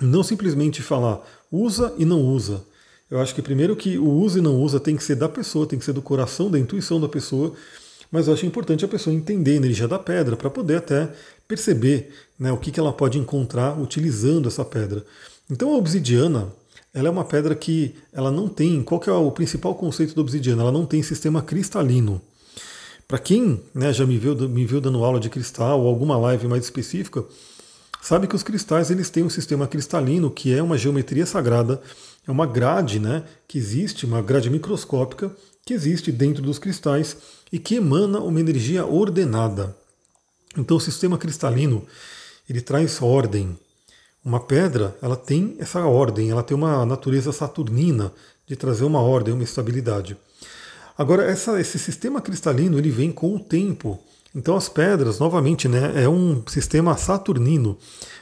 não 0.00 0.22
simplesmente 0.22 0.82
falar 0.82 1.22
usa 1.50 1.94
e 1.96 2.04
não 2.04 2.20
usa. 2.20 2.64
Eu 3.10 3.20
acho 3.20 3.34
que 3.34 3.42
primeiro 3.42 3.76
que 3.76 3.98
o 3.98 4.08
usa 4.08 4.38
e 4.38 4.42
não 4.42 4.60
usa 4.60 4.80
tem 4.80 4.96
que 4.96 5.04
ser 5.04 5.16
da 5.16 5.28
pessoa, 5.28 5.66
tem 5.66 5.78
que 5.78 5.84
ser 5.84 5.92
do 5.92 6.02
coração, 6.02 6.50
da 6.50 6.58
intuição 6.58 7.00
da 7.00 7.08
pessoa, 7.08 7.52
mas 8.10 8.26
eu 8.26 8.34
acho 8.34 8.46
importante 8.46 8.84
a 8.84 8.88
pessoa 8.88 9.14
entender 9.14 9.52
a 9.52 9.56
energia 9.56 9.86
da 9.86 9.98
pedra 9.98 10.36
para 10.36 10.50
poder 10.50 10.76
até 10.76 11.10
perceber 11.46 12.10
né, 12.38 12.50
o 12.50 12.56
que, 12.56 12.70
que 12.70 12.80
ela 12.80 12.92
pode 12.92 13.18
encontrar 13.18 13.78
utilizando 13.78 14.48
essa 14.48 14.64
pedra. 14.64 15.04
Então 15.50 15.74
a 15.74 15.76
obsidiana, 15.76 16.48
ela 16.94 17.08
é 17.08 17.10
uma 17.10 17.24
pedra 17.24 17.54
que 17.54 17.94
ela 18.12 18.30
não 18.30 18.48
tem, 18.48 18.82
qual 18.82 19.00
que 19.00 19.08
é 19.08 19.12
o 19.12 19.30
principal 19.30 19.74
conceito 19.74 20.14
da 20.14 20.20
obsidiana? 20.20 20.62
Ela 20.62 20.72
não 20.72 20.84
tem 20.84 21.02
sistema 21.02 21.40
cristalino. 21.40 22.20
Para 23.08 23.18
quem 23.18 23.62
né, 23.74 23.92
já 23.92 24.06
me 24.06 24.18
viu, 24.18 24.34
me 24.48 24.64
viu 24.64 24.80
dando 24.80 25.02
aula 25.04 25.18
de 25.18 25.30
cristal 25.30 25.80
ou 25.80 25.88
alguma 25.88 26.16
live 26.18 26.48
mais 26.48 26.64
específica, 26.64 27.24
sabe 28.00 28.26
que 28.26 28.36
os 28.36 28.42
cristais 28.42 28.90
eles 28.90 29.10
têm 29.10 29.22
um 29.22 29.30
sistema 29.30 29.66
cristalino 29.66 30.30
que 30.30 30.54
é 30.54 30.62
uma 30.62 30.78
geometria 30.78 31.26
sagrada, 31.26 31.80
é 32.26 32.30
uma 32.30 32.46
grade 32.46 32.98
né, 32.98 33.24
que 33.48 33.58
existe, 33.58 34.06
uma 34.06 34.22
grade 34.22 34.50
microscópica 34.50 35.34
que 35.64 35.74
existe 35.74 36.12
dentro 36.12 36.42
dos 36.42 36.58
cristais 36.58 37.16
e 37.50 37.58
que 37.58 37.76
emana 37.76 38.18
uma 38.20 38.40
energia 38.40 38.84
ordenada. 38.84 39.76
Então 40.56 40.76
o 40.76 40.80
sistema 40.80 41.16
cristalino 41.16 41.84
ele 42.48 42.60
traz 42.60 43.00
ordem, 43.00 43.56
uma 44.24 44.40
pedra, 44.40 44.96
ela 45.02 45.16
tem 45.16 45.56
essa 45.58 45.84
ordem, 45.84 46.30
ela 46.30 46.42
tem 46.42 46.56
uma 46.56 46.86
natureza 46.86 47.32
saturnina 47.32 48.12
de 48.46 48.54
trazer 48.54 48.84
uma 48.84 49.00
ordem, 49.00 49.34
uma 49.34 49.42
estabilidade. 49.42 50.16
Agora, 50.96 51.24
essa, 51.24 51.60
esse 51.60 51.78
sistema 51.78 52.20
cristalino 52.20 52.78
ele 52.78 52.90
vem 52.90 53.10
com 53.10 53.34
o 53.34 53.40
tempo. 53.40 53.98
Então, 54.34 54.56
as 54.56 54.68
pedras, 54.68 55.18
novamente, 55.18 55.68
né, 55.68 55.92
é 56.02 56.08
um 56.08 56.42
sistema 56.46 56.96
saturnino. 56.96 57.76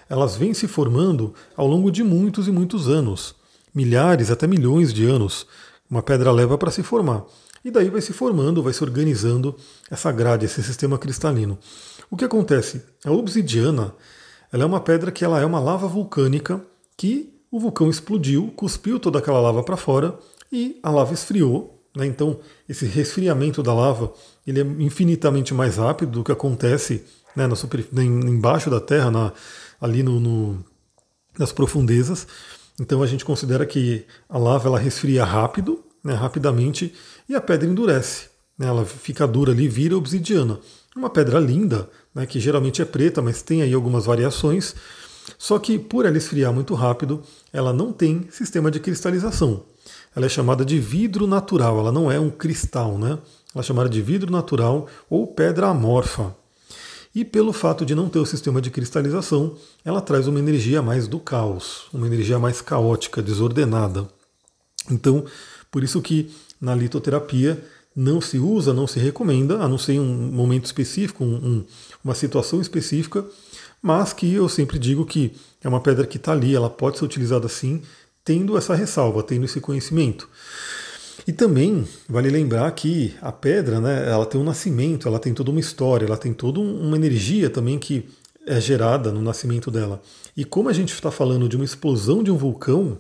Elas 0.09 0.37
vêm 0.37 0.55
se 0.55 0.67
formando 0.67 1.35
ao 1.57 1.67
longo 1.67 1.91
de 1.91 2.03
muitos 2.03 2.49
e 2.49 2.51
muitos 2.51 2.89
anos, 2.89 3.35
milhares 3.75 4.31
até 4.31 4.47
milhões 4.47 4.93
de 4.93 5.05
anos. 5.05 5.47
Uma 5.89 6.03
pedra 6.03 6.33
leva 6.33 6.57
para 6.57 6.71
se 6.71 6.83
formar. 6.83 7.25
E 7.65 7.71
daí 7.71 7.91
vai 7.91 8.01
se 8.01 8.13
formando, 8.13 8.63
vai 8.63 8.73
se 8.73 8.83
organizando 8.83 9.55
essa 9.91 10.11
grade, 10.11 10.47
esse 10.47 10.63
sistema 10.63 10.97
cristalino. 10.97 11.59
O 12.11 12.17
que 12.17 12.25
acontece? 12.25 12.83
A 13.05 13.13
obsidiana 13.13 13.95
ela 14.53 14.65
é 14.65 14.67
uma 14.67 14.81
pedra 14.81 15.13
que 15.13 15.25
ela 15.25 15.41
é 15.41 15.47
uma 15.47 15.61
lava 15.61 15.87
vulcânica 15.87 16.61
que 16.97 17.33
o 17.51 17.59
vulcão 17.59 17.89
explodiu, 17.89 18.53
cuspiu 18.57 18.99
toda 18.99 19.19
aquela 19.19 19.41
lava 19.41 19.63
para 19.63 19.77
fora 19.77 20.19
e 20.53 20.79
a 20.83 20.91
lava 20.91 21.15
esfriou. 21.15 21.83
Né? 21.97 22.07
Então, 22.07 22.39
esse 22.69 22.85
resfriamento 22.87 23.63
da 23.63 23.75
lava 23.75 24.13
ele 24.47 24.61
é 24.61 24.65
infinitamente 24.79 25.53
mais 25.53 25.77
rápido 25.77 26.13
do 26.13 26.25
que 26.25 26.33
acontece 26.33 27.05
né, 27.35 27.47
na 27.47 27.55
super, 27.55 27.85
embaixo 27.93 28.71
da 28.71 28.81
Terra, 28.81 29.11
na, 29.11 29.33
ali 29.81 30.03
no, 30.03 30.19
no, 30.19 30.65
nas 31.39 31.53
profundezas. 31.53 32.27
Então, 32.81 33.03
a 33.03 33.07
gente 33.07 33.25
considera 33.25 33.67
que 33.67 34.07
a 34.29 34.39
lava 34.39 34.69
ela 34.69 34.79
resfria 34.79 35.25
rápido, 35.25 35.85
né, 36.03 36.15
rapidamente, 36.15 36.95
e 37.29 37.35
a 37.35 37.41
pedra 37.41 37.69
endurece. 37.69 38.29
Né? 38.59 38.67
Ela 38.67 38.85
fica 38.85 39.27
dura 39.27 39.53
ali, 39.53 39.69
vira 39.69 39.97
obsidiana. 39.97 40.59
Uma 40.97 41.09
pedra 41.09 41.39
linda, 41.39 41.89
né, 42.15 42.27
que 42.27 42.41
geralmente 42.41 42.83
é 42.83 42.85
preta, 42.85 43.23
mas 43.23 43.43
tem 43.43 43.63
aí 43.63 43.73
algumas 43.73 44.07
variações. 44.07 44.75
Só 45.39 45.59
que 45.59 45.79
por 45.79 46.05
ela 46.05 46.19
esfriar 46.19 46.53
muito 46.53 46.75
rápido, 46.75 47.23
ela 47.53 47.73
não 47.73 47.93
tem 47.93 48.27
sistema 48.31 48.71
de 48.71 48.81
cristalização. 48.81 49.65
Ela 50.15 50.27
é 50.27 50.29
chamada 50.29 50.65
de 50.65 50.79
vidro 50.81 51.27
natural, 51.27 51.79
ela 51.79 51.93
não 51.93 52.11
é 52.11 52.19
um 52.19 52.31
cristal, 52.31 52.99
né? 52.99 53.19
Ela 53.55 53.63
é 53.63 53.63
chamada 53.63 53.89
de 53.89 54.03
vidro 54.03 54.33
natural 54.33 54.89
ou 55.09 55.27
pedra 55.27 55.69
amorfa. 55.69 56.35
E 57.15 57.25
pelo 57.25 57.53
fato 57.53 57.85
de 57.85 57.95
não 57.95 58.09
ter 58.09 58.19
o 58.19 58.27
sistema 58.27 58.61
de 58.61 58.71
cristalização, 58.71 59.57
ela 59.85 60.01
traz 60.01 60.27
uma 60.27 60.39
energia 60.39 60.81
mais 60.81 61.09
do 61.09 61.19
caos, 61.19 61.89
uma 61.93 62.07
energia 62.07 62.39
mais 62.39 62.61
caótica, 62.61 63.23
desordenada. 63.23 64.09
Então, 64.91 65.25
por 65.71 65.83
isso 65.83 66.01
que 66.01 66.31
na 66.61 66.75
litoterapia 66.75 67.63
não 67.95 68.21
se 68.21 68.39
usa, 68.39 68.73
não 68.73 68.87
se 68.87 68.99
recomenda, 68.99 69.63
a 69.63 69.69
não 69.69 69.79
ser 69.79 69.95
em 69.95 70.01
um 70.01 70.33
momento 70.33 70.65
específico, 70.65 71.25
um, 71.25 71.35
um, 71.35 71.65
uma 72.05 72.15
situação 72.15 72.61
específica, 72.61 73.25
mas 73.83 74.13
que 74.13 74.33
eu 74.33 74.49
sempre 74.49 74.79
digo 74.79 75.05
que 75.05 75.33
é 75.63 75.69
uma 75.69 75.81
pedra 75.81 76.07
que 76.07 76.17
está 76.17 76.33
ali, 76.33 76.55
ela 76.55 76.71
pode 76.71 76.99
ser 76.99 77.05
utilizada 77.05 77.47
assim, 77.47 77.83
tendo 78.25 78.57
essa 78.57 78.75
ressalva, 78.75 79.23
tendo 79.23 79.45
esse 79.45 79.61
conhecimento. 79.61 80.29
E 81.27 81.33
também 81.33 81.87
vale 82.09 82.31
lembrar 82.31 82.71
que 82.73 83.15
a 83.21 83.33
pedra, 83.33 83.81
né, 83.81 84.09
ela 84.09 84.25
tem 84.25 84.41
um 84.41 84.45
nascimento, 84.45 85.07
ela 85.07 85.19
tem 85.19 85.35
toda 85.35 85.51
uma 85.51 85.61
história, 85.61 86.07
ela 86.07 86.17
tem 86.17 86.33
toda 86.33 86.61
uma 86.61 86.97
energia 86.97 87.51
também 87.51 87.79
que 87.79 88.09
é 88.47 88.61
gerada 88.61 89.13
no 89.13 89.21
nascimento 89.21 89.71
dela. 89.71 90.01
E 90.37 90.45
como 90.45 90.69
a 90.69 90.73
gente 90.73 90.93
está 90.93 91.11
falando 91.11 91.49
de 91.49 91.57
uma 91.57 91.65
explosão 91.65 92.23
de 92.23 92.31
um 92.31 92.37
vulcão, 92.37 92.99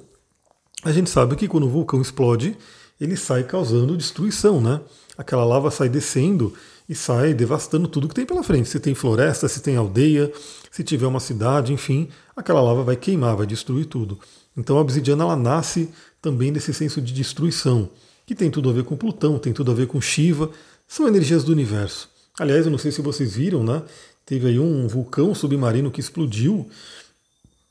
a 0.85 0.92
gente 0.92 1.11
sabe 1.11 1.37
que 1.37 1.48
quando 1.48 1.64
o 1.66 1.70
vulcão 1.70 2.00
explode, 2.00 2.57
ele 3.00 3.16
sai 3.16 3.44
causando 3.44 3.96
destruição, 3.96 4.60
né? 4.60 4.80
Aquela 5.16 5.44
lava 5.44 5.70
sai 5.70 5.88
descendo 5.88 6.52
e 6.88 6.94
sai 6.94 7.32
devastando 7.32 7.88
tudo 7.88 8.08
que 8.08 8.14
tem 8.14 8.26
pela 8.26 8.42
frente. 8.42 8.68
Se 8.68 8.78
tem 8.78 8.94
floresta, 8.94 9.48
se 9.48 9.60
tem 9.60 9.76
aldeia, 9.76 10.30
se 10.70 10.84
tiver 10.84 11.06
uma 11.06 11.20
cidade, 11.20 11.72
enfim, 11.72 12.08
aquela 12.36 12.60
lava 12.60 12.82
vai 12.82 12.96
queimar, 12.96 13.36
vai 13.36 13.46
destruir 13.46 13.86
tudo. 13.86 14.18
Então 14.56 14.76
a 14.76 14.80
obsidiana 14.80 15.24
ela 15.24 15.36
nasce 15.36 15.88
também 16.20 16.52
desse 16.52 16.74
senso 16.74 17.00
de 17.00 17.12
destruição, 17.12 17.88
que 18.26 18.34
tem 18.34 18.50
tudo 18.50 18.68
a 18.68 18.72
ver 18.72 18.84
com 18.84 18.96
Plutão, 18.96 19.38
tem 19.38 19.52
tudo 19.52 19.70
a 19.70 19.74
ver 19.74 19.86
com 19.86 20.00
Shiva, 20.00 20.50
são 20.86 21.08
energias 21.08 21.44
do 21.44 21.52
universo. 21.52 22.08
Aliás, 22.38 22.66
eu 22.66 22.70
não 22.70 22.78
sei 22.78 22.92
se 22.92 23.00
vocês 23.00 23.34
viram, 23.34 23.62
né? 23.62 23.82
Teve 24.26 24.48
aí 24.48 24.58
um 24.58 24.86
vulcão 24.86 25.34
submarino 25.34 25.90
que 25.90 26.00
explodiu. 26.00 26.68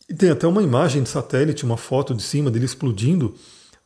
E 0.09 0.13
tem 0.13 0.29
até 0.29 0.47
uma 0.47 0.63
imagem 0.63 1.03
de 1.03 1.09
satélite, 1.09 1.63
uma 1.63 1.77
foto 1.77 2.13
de 2.13 2.23
cima 2.23 2.49
dele 2.49 2.65
explodindo 2.65 3.35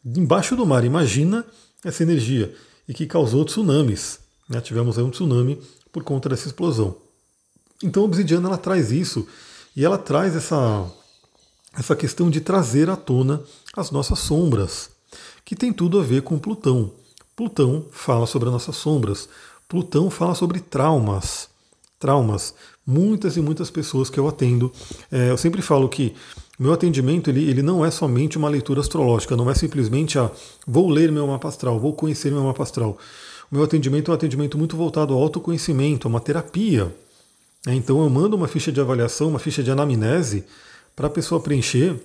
embaixo 0.05 0.55
do 0.55 0.65
mar. 0.65 0.83
Imagina 0.83 1.45
essa 1.83 2.03
energia 2.03 2.53
e 2.87 2.93
que 2.93 3.05
causou 3.05 3.45
tsunamis. 3.45 4.19
Né? 4.49 4.59
Tivemos 4.61 4.97
aí 4.97 5.03
um 5.03 5.09
tsunami 5.09 5.61
por 5.91 6.03
conta 6.03 6.29
dessa 6.29 6.47
explosão. 6.47 6.95
Então 7.83 8.03
a 8.03 8.05
obsidiana 8.05 8.47
ela 8.47 8.57
traz 8.57 8.91
isso 8.91 9.27
e 9.75 9.83
ela 9.83 9.97
traz 9.97 10.35
essa, 10.35 10.89
essa 11.77 11.95
questão 11.95 12.29
de 12.29 12.41
trazer 12.41 12.89
à 12.89 12.95
tona 12.95 13.41
as 13.75 13.91
nossas 13.91 14.19
sombras, 14.19 14.89
que 15.43 15.55
tem 15.55 15.73
tudo 15.73 15.99
a 15.99 16.03
ver 16.03 16.21
com 16.21 16.37
Plutão. 16.37 16.91
Plutão 17.35 17.87
fala 17.91 18.27
sobre 18.27 18.47
as 18.47 18.53
nossas 18.53 18.75
sombras. 18.75 19.27
Plutão 19.67 20.09
fala 20.09 20.35
sobre 20.35 20.59
traumas. 20.59 21.49
Traumas. 21.99 22.53
Muitas 22.85 23.37
e 23.37 23.41
muitas 23.41 23.71
pessoas 23.71 24.09
que 24.09 24.19
eu 24.19 24.27
atendo. 24.27 24.71
É, 25.11 25.31
eu 25.31 25.37
sempre 25.37 25.61
falo 25.61 25.89
que 25.89 26.15
meu 26.59 26.71
atendimento 26.71 27.29
ele, 27.29 27.49
ele 27.49 27.61
não 27.61 27.83
é 27.83 27.89
somente 27.89 28.37
uma 28.37 28.47
leitura 28.47 28.79
astrológica, 28.79 29.35
não 29.35 29.49
é 29.49 29.55
simplesmente 29.55 30.19
a 30.19 30.29
vou 30.67 30.89
ler 30.89 31.11
meu 31.11 31.25
mapa 31.25 31.47
astral, 31.47 31.79
vou 31.79 31.93
conhecer 31.93 32.31
meu 32.31 32.43
mapa 32.43 32.63
astral. 32.63 32.97
O 33.51 33.55
meu 33.55 33.63
atendimento 33.63 34.09
é 34.09 34.11
um 34.11 34.15
atendimento 34.15 34.57
muito 34.57 34.77
voltado 34.77 35.13
ao 35.13 35.21
autoconhecimento, 35.21 36.07
a 36.07 36.09
uma 36.09 36.19
terapia. 36.19 36.93
É, 37.67 37.73
então 37.73 38.01
eu 38.03 38.09
mando 38.09 38.35
uma 38.35 38.47
ficha 38.47 38.71
de 38.71 38.81
avaliação, 38.81 39.29
uma 39.29 39.39
ficha 39.39 39.63
de 39.63 39.71
anamnese 39.71 40.43
para 40.95 41.07
a 41.07 41.09
pessoa 41.09 41.41
preencher. 41.41 41.95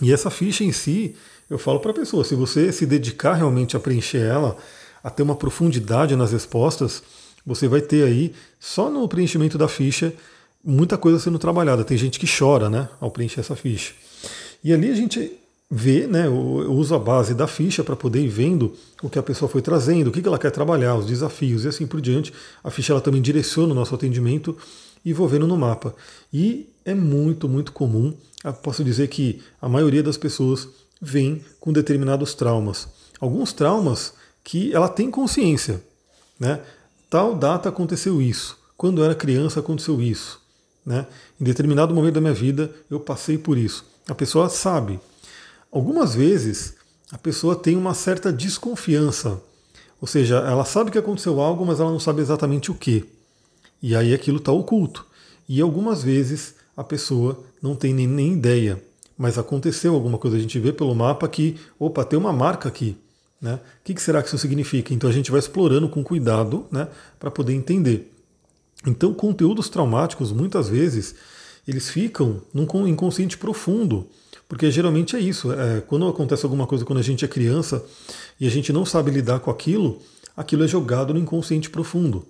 E 0.00 0.12
essa 0.12 0.30
ficha 0.30 0.64
em 0.64 0.72
si, 0.72 1.14
eu 1.48 1.58
falo 1.58 1.80
para 1.80 1.90
a 1.90 1.94
pessoa, 1.94 2.24
se 2.24 2.34
você 2.34 2.72
se 2.72 2.86
dedicar 2.86 3.34
realmente 3.34 3.76
a 3.76 3.80
preencher 3.80 4.18
ela, 4.18 4.56
a 5.02 5.10
ter 5.10 5.22
uma 5.22 5.36
profundidade 5.36 6.16
nas 6.16 6.32
respostas, 6.32 7.02
você 7.44 7.68
vai 7.68 7.80
ter 7.80 8.04
aí, 8.04 8.34
só 8.58 8.90
no 8.90 9.06
preenchimento 9.08 9.56
da 9.56 9.68
ficha, 9.68 10.12
muita 10.66 10.98
coisa 10.98 11.20
sendo 11.20 11.38
trabalhada. 11.38 11.84
Tem 11.84 11.96
gente 11.96 12.18
que 12.18 12.26
chora, 12.26 12.68
né, 12.68 12.88
ao 13.00 13.10
preencher 13.10 13.40
essa 13.40 13.54
ficha. 13.54 13.94
E 14.64 14.72
ali 14.72 14.90
a 14.90 14.94
gente 14.94 15.32
vê, 15.70 16.06
né, 16.06 16.28
uso 16.28 16.94
a 16.94 16.98
base 16.98 17.34
da 17.34 17.46
ficha 17.46 17.84
para 17.84 17.94
poder 17.94 18.20
ir 18.20 18.28
vendo 18.28 18.74
o 19.02 19.08
que 19.08 19.18
a 19.18 19.22
pessoa 19.22 19.48
foi 19.48 19.62
trazendo, 19.62 20.08
o 20.08 20.12
que 20.12 20.26
ela 20.26 20.38
quer 20.38 20.50
trabalhar, 20.50 20.96
os 20.96 21.06
desafios 21.06 21.64
e 21.64 21.68
assim 21.68 21.86
por 21.86 22.00
diante. 22.00 22.32
A 22.64 22.70
ficha 22.70 22.92
ela 22.92 23.00
também 23.00 23.22
direciona 23.22 23.72
o 23.72 23.74
nosso 23.74 23.94
atendimento 23.94 24.56
e 25.04 25.12
vou 25.12 25.28
vendo 25.28 25.46
no 25.46 25.56
mapa. 25.56 25.94
E 26.32 26.68
é 26.84 26.94
muito, 26.94 27.48
muito 27.48 27.72
comum, 27.72 28.12
posso 28.62 28.82
dizer 28.82 29.08
que 29.08 29.40
a 29.60 29.68
maioria 29.68 30.02
das 30.02 30.16
pessoas 30.16 30.68
vem 31.00 31.44
com 31.60 31.72
determinados 31.72 32.34
traumas. 32.34 32.88
Alguns 33.20 33.52
traumas 33.52 34.14
que 34.42 34.72
ela 34.72 34.88
tem 34.88 35.10
consciência, 35.10 35.82
né? 36.38 36.60
Tal 37.08 37.34
data 37.34 37.68
aconteceu 37.68 38.20
isso, 38.20 38.58
quando 38.76 39.02
era 39.02 39.14
criança 39.14 39.60
aconteceu 39.60 40.00
isso. 40.00 40.40
Né? 40.86 41.04
Em 41.40 41.44
determinado 41.44 41.92
momento 41.92 42.14
da 42.14 42.20
minha 42.20 42.32
vida 42.32 42.70
eu 42.88 43.00
passei 43.00 43.36
por 43.36 43.58
isso. 43.58 43.84
A 44.08 44.14
pessoa 44.14 44.48
sabe. 44.48 45.00
Algumas 45.72 46.14
vezes 46.14 46.76
a 47.10 47.18
pessoa 47.18 47.56
tem 47.56 47.76
uma 47.76 47.92
certa 47.92 48.32
desconfiança, 48.32 49.42
ou 50.00 50.06
seja, 50.06 50.36
ela 50.36 50.64
sabe 50.64 50.90
que 50.90 50.98
aconteceu 50.98 51.40
algo, 51.40 51.64
mas 51.64 51.80
ela 51.80 51.90
não 51.90 52.00
sabe 52.00 52.20
exatamente 52.20 52.70
o 52.70 52.74
que. 52.74 53.04
E 53.82 53.96
aí 53.96 54.14
aquilo 54.14 54.38
está 54.38 54.52
oculto. 54.52 55.06
E 55.48 55.60
algumas 55.60 56.02
vezes 56.02 56.54
a 56.76 56.84
pessoa 56.84 57.42
não 57.62 57.74
tem 57.74 57.94
nem, 57.94 58.06
nem 58.06 58.32
ideia. 58.32 58.82
mas 59.18 59.38
aconteceu 59.38 59.94
alguma 59.94 60.18
coisa. 60.18 60.36
A 60.36 60.40
gente 60.40 60.58
vê 60.58 60.72
pelo 60.72 60.94
mapa 60.94 61.26
que, 61.26 61.56
opa, 61.78 62.04
tem 62.04 62.18
uma 62.18 62.32
marca 62.32 62.68
aqui. 62.68 62.96
Né? 63.40 63.54
O 63.54 63.58
que, 63.84 63.98
será 64.00 64.22
que 64.22 64.28
isso 64.28 64.36
significa? 64.36 64.92
Então 64.92 65.08
a 65.08 65.12
gente 65.12 65.30
vai 65.30 65.40
explorando 65.40 65.88
com 65.88 66.04
cuidado 66.04 66.66
né, 66.70 66.88
para 67.18 67.30
poder 67.30 67.54
entender. 67.54 68.12
Então, 68.84 69.14
conteúdos 69.14 69.68
traumáticos, 69.68 70.32
muitas 70.32 70.68
vezes, 70.68 71.14
eles 71.66 71.88
ficam 71.88 72.42
num 72.52 72.86
inconsciente 72.86 73.38
profundo. 73.38 74.08
Porque 74.48 74.70
geralmente 74.70 75.16
é 75.16 75.20
isso. 75.20 75.52
É, 75.52 75.80
quando 75.80 76.08
acontece 76.08 76.44
alguma 76.44 76.66
coisa 76.66 76.84
quando 76.84 76.98
a 76.98 77.02
gente 77.02 77.24
é 77.24 77.28
criança 77.28 77.84
e 78.38 78.46
a 78.46 78.50
gente 78.50 78.72
não 78.72 78.84
sabe 78.84 79.10
lidar 79.10 79.40
com 79.40 79.50
aquilo, 79.50 80.00
aquilo 80.36 80.64
é 80.64 80.68
jogado 80.68 81.12
no 81.12 81.20
inconsciente 81.20 81.68
profundo. 81.68 82.26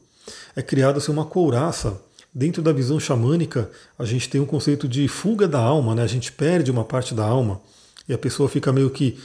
É 0.55 0.63
criada 0.63 0.99
assim, 0.99 1.13
uma 1.13 1.25
couraça. 1.25 2.01
Dentro 2.35 2.63
da 2.63 2.71
visão 2.71 3.01
xamânica, 3.01 3.71
a 3.99 4.05
gente 4.05 4.29
tem 4.29 4.41
um 4.41 4.47
conceito 4.47 4.87
de 4.87 5.09
fuga 5.09 5.49
da 5.49 5.59
alma, 5.59 5.95
né? 5.95 6.03
a 6.03 6.07
gente 6.07 6.31
perde 6.31 6.71
uma 6.71 6.85
parte 6.85 7.15
da 7.15 7.25
alma 7.25 7.63
e 8.07 8.13
a 8.13 8.19
pessoa 8.19 8.47
fica 8.47 8.71
meio 8.75 8.91
que 8.91 9.19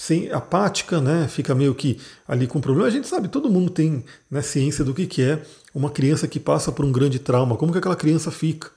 sem 0.00 0.32
apática, 0.32 0.98
né? 0.98 1.28
Fica 1.28 1.54
meio 1.54 1.74
que 1.74 2.00
ali 2.26 2.46
com 2.46 2.58
problema. 2.58 2.88
A 2.88 2.90
gente 2.90 3.06
sabe, 3.06 3.28
todo 3.28 3.50
mundo 3.50 3.70
tem 3.70 4.02
né, 4.30 4.40
ciência 4.40 4.82
do 4.82 4.94
que, 4.94 5.06
que 5.06 5.20
é 5.20 5.42
uma 5.74 5.90
criança 5.90 6.26
que 6.26 6.40
passa 6.40 6.72
por 6.72 6.86
um 6.86 6.90
grande 6.90 7.18
trauma, 7.18 7.54
como 7.54 7.70
que 7.70 7.76
aquela 7.76 7.94
criança 7.94 8.30
fica. 8.30 8.70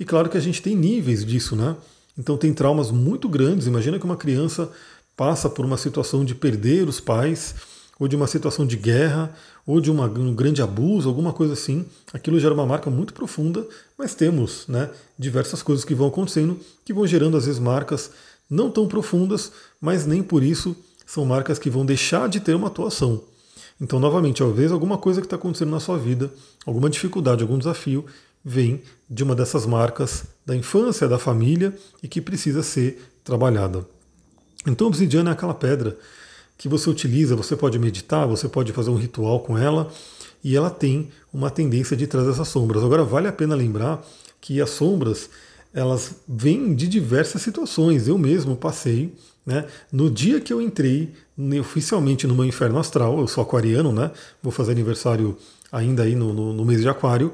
E 0.00 0.04
claro 0.04 0.28
que 0.28 0.36
a 0.36 0.40
gente 0.40 0.60
tem 0.60 0.74
níveis 0.74 1.24
disso, 1.24 1.54
né? 1.54 1.76
Então 2.18 2.36
tem 2.36 2.52
traumas 2.52 2.90
muito 2.90 3.28
grandes. 3.28 3.68
Imagina 3.68 4.00
que 4.00 4.04
uma 4.04 4.16
criança 4.16 4.68
passa 5.16 5.48
por 5.48 5.64
uma 5.64 5.76
situação 5.76 6.24
de 6.24 6.34
perder 6.34 6.88
os 6.88 6.98
pais, 6.98 7.54
ou 7.96 8.08
de 8.08 8.16
uma 8.16 8.26
situação 8.26 8.66
de 8.66 8.76
guerra, 8.76 9.32
ou 9.64 9.80
de 9.80 9.92
uma, 9.92 10.06
um 10.06 10.34
grande 10.34 10.60
abuso, 10.60 11.08
alguma 11.08 11.32
coisa 11.32 11.52
assim. 11.52 11.86
Aquilo 12.12 12.40
gera 12.40 12.52
uma 12.52 12.66
marca 12.66 12.90
muito 12.90 13.14
profunda, 13.14 13.64
mas 13.96 14.12
temos 14.12 14.66
né, 14.66 14.90
diversas 15.16 15.62
coisas 15.62 15.84
que 15.84 15.94
vão 15.94 16.08
acontecendo 16.08 16.58
que 16.84 16.92
vão 16.92 17.06
gerando 17.06 17.36
às 17.36 17.46
vezes 17.46 17.60
marcas 17.60 18.10
não 18.48 18.70
tão 18.70 18.86
profundas, 18.86 19.52
mas 19.80 20.06
nem 20.06 20.22
por 20.22 20.42
isso 20.42 20.76
são 21.06 21.24
marcas 21.24 21.58
que 21.58 21.70
vão 21.70 21.84
deixar 21.84 22.28
de 22.28 22.40
ter 22.40 22.54
uma 22.54 22.68
atuação. 22.68 23.22
Então, 23.80 23.98
novamente, 23.98 24.38
talvez 24.38 24.70
alguma 24.70 24.96
coisa 24.96 25.20
que 25.20 25.26
está 25.26 25.36
acontecendo 25.36 25.70
na 25.70 25.80
sua 25.80 25.98
vida, 25.98 26.32
alguma 26.64 26.88
dificuldade, 26.88 27.42
algum 27.42 27.58
desafio, 27.58 28.04
vem 28.44 28.82
de 29.08 29.22
uma 29.22 29.34
dessas 29.34 29.66
marcas 29.66 30.24
da 30.46 30.54
infância, 30.54 31.08
da 31.08 31.18
família 31.18 31.76
e 32.02 32.08
que 32.08 32.20
precisa 32.20 32.62
ser 32.62 33.02
trabalhada. 33.24 33.86
Então, 34.66 34.86
obsidiana 34.86 35.30
é 35.30 35.32
aquela 35.32 35.54
pedra 35.54 35.96
que 36.56 36.68
você 36.68 36.88
utiliza, 36.88 37.34
você 37.34 37.56
pode 37.56 37.78
meditar, 37.78 38.26
você 38.26 38.48
pode 38.48 38.72
fazer 38.72 38.90
um 38.90 38.96
ritual 38.96 39.40
com 39.40 39.58
ela 39.58 39.90
e 40.42 40.56
ela 40.56 40.70
tem 40.70 41.10
uma 41.32 41.50
tendência 41.50 41.96
de 41.96 42.06
trazer 42.06 42.30
essas 42.30 42.48
sombras. 42.48 42.82
Agora, 42.82 43.02
vale 43.02 43.26
a 43.26 43.32
pena 43.32 43.54
lembrar 43.54 44.04
que 44.40 44.60
as 44.60 44.70
sombras 44.70 45.28
elas 45.74 46.14
vêm 46.26 46.74
de 46.74 46.86
diversas 46.86 47.42
situações. 47.42 48.06
Eu 48.08 48.16
mesmo 48.16 48.56
passei, 48.56 49.12
né? 49.44 49.66
No 49.92 50.08
dia 50.08 50.40
que 50.40 50.52
eu 50.52 50.62
entrei 50.62 51.12
oficialmente 51.60 52.26
no 52.26 52.34
meu 52.34 52.44
inferno 52.44 52.78
astral, 52.78 53.18
eu 53.18 53.26
sou 53.26 53.42
aquariano, 53.42 53.92
né? 53.92 54.10
Vou 54.42 54.52
fazer 54.52 54.72
aniversário 54.72 55.36
ainda 55.72 56.04
aí 56.04 56.14
no, 56.14 56.32
no, 56.32 56.52
no 56.52 56.64
mês 56.64 56.80
de 56.80 56.88
aquário 56.88 57.32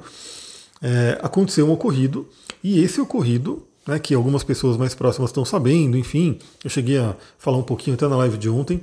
é, 0.81 1.19
aconteceu 1.23 1.67
um 1.67 1.73
ocorrido, 1.73 2.27
e 2.63 2.83
esse 2.83 3.01
ocorrido, 3.01 3.67
né, 3.87 3.99
que 3.99 4.15
algumas 4.15 4.43
pessoas 4.43 4.77
mais 4.77 4.95
próximas 4.95 5.31
estão 5.31 5.45
sabendo, 5.45 5.97
enfim, 5.97 6.39
eu 6.65 6.71
cheguei 6.71 6.99
a 6.99 7.15
falar 7.39 7.59
um 7.59 7.63
pouquinho 7.63 7.95
até 7.95 8.09
na 8.09 8.17
live 8.17 8.39
de 8.39 8.49
ontem, 8.49 8.83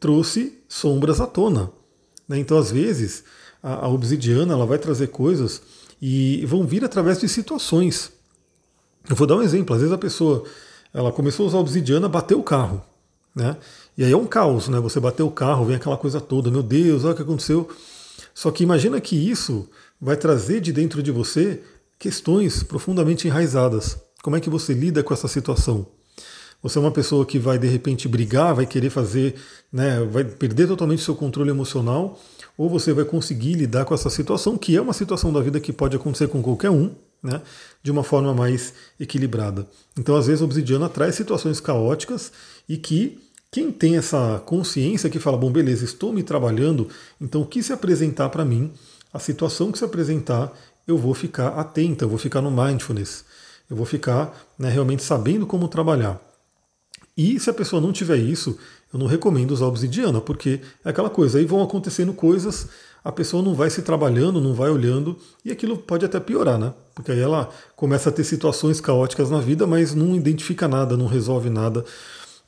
trouxe 0.00 0.58
sombras 0.68 1.20
à 1.20 1.26
tona. 1.26 1.70
Né? 2.28 2.38
Então, 2.38 2.58
às 2.58 2.70
vezes, 2.70 3.24
a, 3.62 3.86
a 3.86 3.88
obsidiana 3.88 4.52
ela 4.52 4.66
vai 4.66 4.78
trazer 4.78 5.08
coisas 5.08 5.62
e 6.00 6.44
vão 6.46 6.66
vir 6.66 6.84
através 6.84 7.20
de 7.20 7.28
situações. 7.28 8.12
Eu 9.08 9.16
vou 9.16 9.26
dar 9.26 9.36
um 9.36 9.42
exemplo, 9.42 9.74
às 9.74 9.80
vezes 9.80 9.94
a 9.94 9.98
pessoa 9.98 10.44
ela 10.92 11.12
começou 11.12 11.44
a 11.44 11.48
usar 11.48 11.58
obsidiana, 11.58 12.08
bateu 12.08 12.38
o 12.38 12.42
carro. 12.42 12.82
Né? 13.34 13.56
E 13.96 14.02
aí 14.02 14.12
é 14.12 14.16
um 14.16 14.26
caos, 14.26 14.68
né? 14.68 14.80
Você 14.80 14.98
bateu 14.98 15.26
o 15.26 15.30
carro, 15.30 15.66
vem 15.66 15.76
aquela 15.76 15.96
coisa 15.96 16.20
toda, 16.20 16.50
meu 16.50 16.62
Deus, 16.62 17.04
olha 17.04 17.12
o 17.12 17.16
que 17.16 17.22
aconteceu. 17.22 17.68
Só 18.34 18.50
que 18.50 18.62
imagina 18.62 19.00
que 19.00 19.14
isso 19.14 19.68
vai 20.00 20.16
trazer 20.16 20.60
de 20.60 20.72
dentro 20.72 21.02
de 21.02 21.10
você 21.10 21.62
questões 21.98 22.62
profundamente 22.62 23.26
enraizadas. 23.26 23.98
Como 24.22 24.36
é 24.36 24.40
que 24.40 24.50
você 24.50 24.72
lida 24.72 25.02
com 25.02 25.14
essa 25.14 25.28
situação? 25.28 25.86
Você 26.62 26.78
é 26.78 26.80
uma 26.80 26.90
pessoa 26.90 27.24
que 27.24 27.38
vai 27.38 27.58
de 27.58 27.68
repente 27.68 28.08
brigar, 28.08 28.54
vai 28.54 28.66
querer 28.66 28.90
fazer, 28.90 29.34
né, 29.72 30.00
vai 30.10 30.24
perder 30.24 30.66
totalmente 30.66 31.02
seu 31.02 31.14
controle 31.14 31.50
emocional, 31.50 32.18
ou 32.56 32.68
você 32.68 32.92
vai 32.92 33.04
conseguir 33.04 33.54
lidar 33.54 33.84
com 33.84 33.94
essa 33.94 34.10
situação, 34.10 34.56
que 34.56 34.74
é 34.74 34.80
uma 34.80 34.92
situação 34.92 35.32
da 35.32 35.40
vida 35.40 35.60
que 35.60 35.72
pode 35.72 35.94
acontecer 35.94 36.28
com 36.28 36.42
qualquer 36.42 36.70
um, 36.70 36.94
né, 37.26 37.42
de 37.82 37.90
uma 37.90 38.04
forma 38.04 38.32
mais 38.32 38.72
equilibrada. 38.98 39.66
Então, 39.98 40.16
às 40.16 40.26
vezes, 40.26 40.40
a 40.40 40.44
obsidiana 40.44 40.88
traz 40.88 41.14
situações 41.14 41.60
caóticas 41.60 42.32
e 42.68 42.76
que 42.76 43.20
quem 43.50 43.70
tem 43.70 43.96
essa 43.96 44.42
consciência 44.44 45.10
que 45.10 45.18
fala, 45.18 45.36
bom, 45.36 45.50
beleza, 45.50 45.84
estou 45.84 46.12
me 46.12 46.22
trabalhando, 46.22 46.88
então 47.20 47.42
o 47.42 47.46
que 47.46 47.62
se 47.62 47.72
apresentar 47.72 48.28
para 48.28 48.44
mim, 48.44 48.72
a 49.12 49.18
situação 49.18 49.72
que 49.72 49.78
se 49.78 49.84
apresentar, 49.84 50.52
eu 50.86 50.96
vou 50.96 51.14
ficar 51.14 51.48
atenta, 51.48 52.04
eu 52.04 52.08
vou 52.08 52.18
ficar 52.18 52.40
no 52.42 52.50
mindfulness, 52.50 53.24
eu 53.68 53.76
vou 53.76 53.86
ficar 53.86 54.36
né, 54.58 54.68
realmente 54.68 55.02
sabendo 55.02 55.46
como 55.46 55.68
trabalhar. 55.68 56.20
E 57.16 57.40
se 57.40 57.48
a 57.48 57.54
pessoa 57.54 57.80
não 57.80 57.92
tiver 57.92 58.18
isso, 58.18 58.58
eu 58.92 58.98
não 58.98 59.06
recomendo 59.06 59.52
usar 59.52 59.66
obsidiana, 59.66 60.20
porque 60.20 60.60
é 60.84 60.90
aquela 60.90 61.08
coisa, 61.08 61.38
aí 61.38 61.46
vão 61.46 61.62
acontecendo 61.62 62.12
coisas, 62.12 62.68
a 63.06 63.12
pessoa 63.12 63.40
não 63.40 63.54
vai 63.54 63.70
se 63.70 63.82
trabalhando, 63.82 64.40
não 64.40 64.52
vai 64.52 64.68
olhando, 64.68 65.16
e 65.44 65.52
aquilo 65.52 65.78
pode 65.78 66.04
até 66.04 66.18
piorar, 66.18 66.58
né? 66.58 66.74
Porque 66.92 67.12
aí 67.12 67.20
ela 67.20 67.48
começa 67.76 68.08
a 68.08 68.12
ter 68.12 68.24
situações 68.24 68.80
caóticas 68.80 69.30
na 69.30 69.38
vida, 69.38 69.64
mas 69.64 69.94
não 69.94 70.16
identifica 70.16 70.66
nada, 70.66 70.96
não 70.96 71.06
resolve 71.06 71.48
nada. 71.48 71.84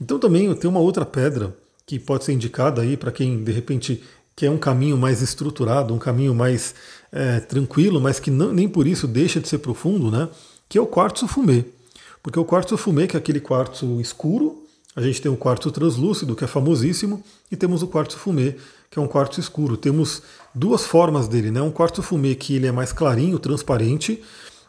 Então 0.00 0.18
também 0.18 0.52
tem 0.56 0.68
uma 0.68 0.80
outra 0.80 1.06
pedra 1.06 1.56
que 1.86 1.96
pode 1.96 2.24
ser 2.24 2.32
indicada 2.32 2.82
aí 2.82 2.96
para 2.96 3.12
quem 3.12 3.44
de 3.44 3.52
repente 3.52 4.02
quer 4.34 4.50
um 4.50 4.58
caminho 4.58 4.98
mais 4.98 5.22
estruturado, 5.22 5.94
um 5.94 5.98
caminho 5.98 6.34
mais 6.34 6.74
é, 7.12 7.38
tranquilo, 7.38 8.00
mas 8.00 8.18
que 8.18 8.28
não, 8.28 8.52
nem 8.52 8.68
por 8.68 8.84
isso 8.88 9.06
deixa 9.06 9.38
de 9.38 9.46
ser 9.46 9.58
profundo, 9.58 10.10
né? 10.10 10.28
Que 10.68 10.76
é 10.76 10.80
o 10.80 10.88
quartzo 10.88 11.28
fumê. 11.28 11.66
Porque 12.20 12.38
o 12.38 12.44
quartzo 12.44 12.76
fumê, 12.76 13.06
que 13.06 13.16
é 13.16 13.20
aquele 13.20 13.38
quartzo 13.38 14.00
escuro, 14.00 14.64
a 14.98 15.02
gente 15.02 15.22
tem 15.22 15.30
o 15.30 15.36
quartzo 15.36 15.70
translúcido, 15.70 16.34
que 16.34 16.44
é 16.44 16.46
famosíssimo, 16.46 17.22
e 17.50 17.56
temos 17.56 17.82
o 17.82 17.88
quartzo 17.88 18.18
fumê, 18.18 18.56
que 18.90 18.98
é 18.98 19.02
um 19.02 19.08
quartzo 19.08 19.40
escuro. 19.40 19.76
Temos 19.76 20.22
duas 20.54 20.84
formas 20.84 21.28
dele, 21.28 21.50
né? 21.50 21.62
Um 21.62 21.70
quartzo 21.70 22.02
fumê 22.02 22.34
que 22.34 22.54
ele 22.54 22.66
é 22.66 22.72
mais 22.72 22.92
clarinho, 22.92 23.38
transparente, 23.38 24.22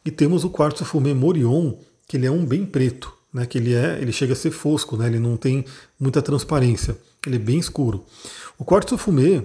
e 0.05 0.11
temos 0.11 0.43
o 0.43 0.49
quartzo 0.49 0.85
fumê 0.85 1.13
morion, 1.13 1.73
que 2.07 2.17
ele 2.17 2.25
é 2.27 2.31
um 2.31 2.45
bem 2.45 2.65
preto 2.65 3.19
né, 3.33 3.45
que 3.45 3.57
ele 3.57 3.73
é, 3.73 3.99
ele 4.01 4.11
chega 4.11 4.33
a 4.33 4.35
ser 4.35 4.51
fosco, 4.51 4.97
né, 4.97 5.07
ele 5.07 5.19
não 5.19 5.37
tem 5.37 5.65
muita 5.99 6.21
transparência, 6.21 6.97
ele 7.25 7.35
é 7.35 7.39
bem 7.39 7.59
escuro. 7.59 8.03
O 8.57 8.65
quartzo 8.65 8.97
fumê 8.97 9.43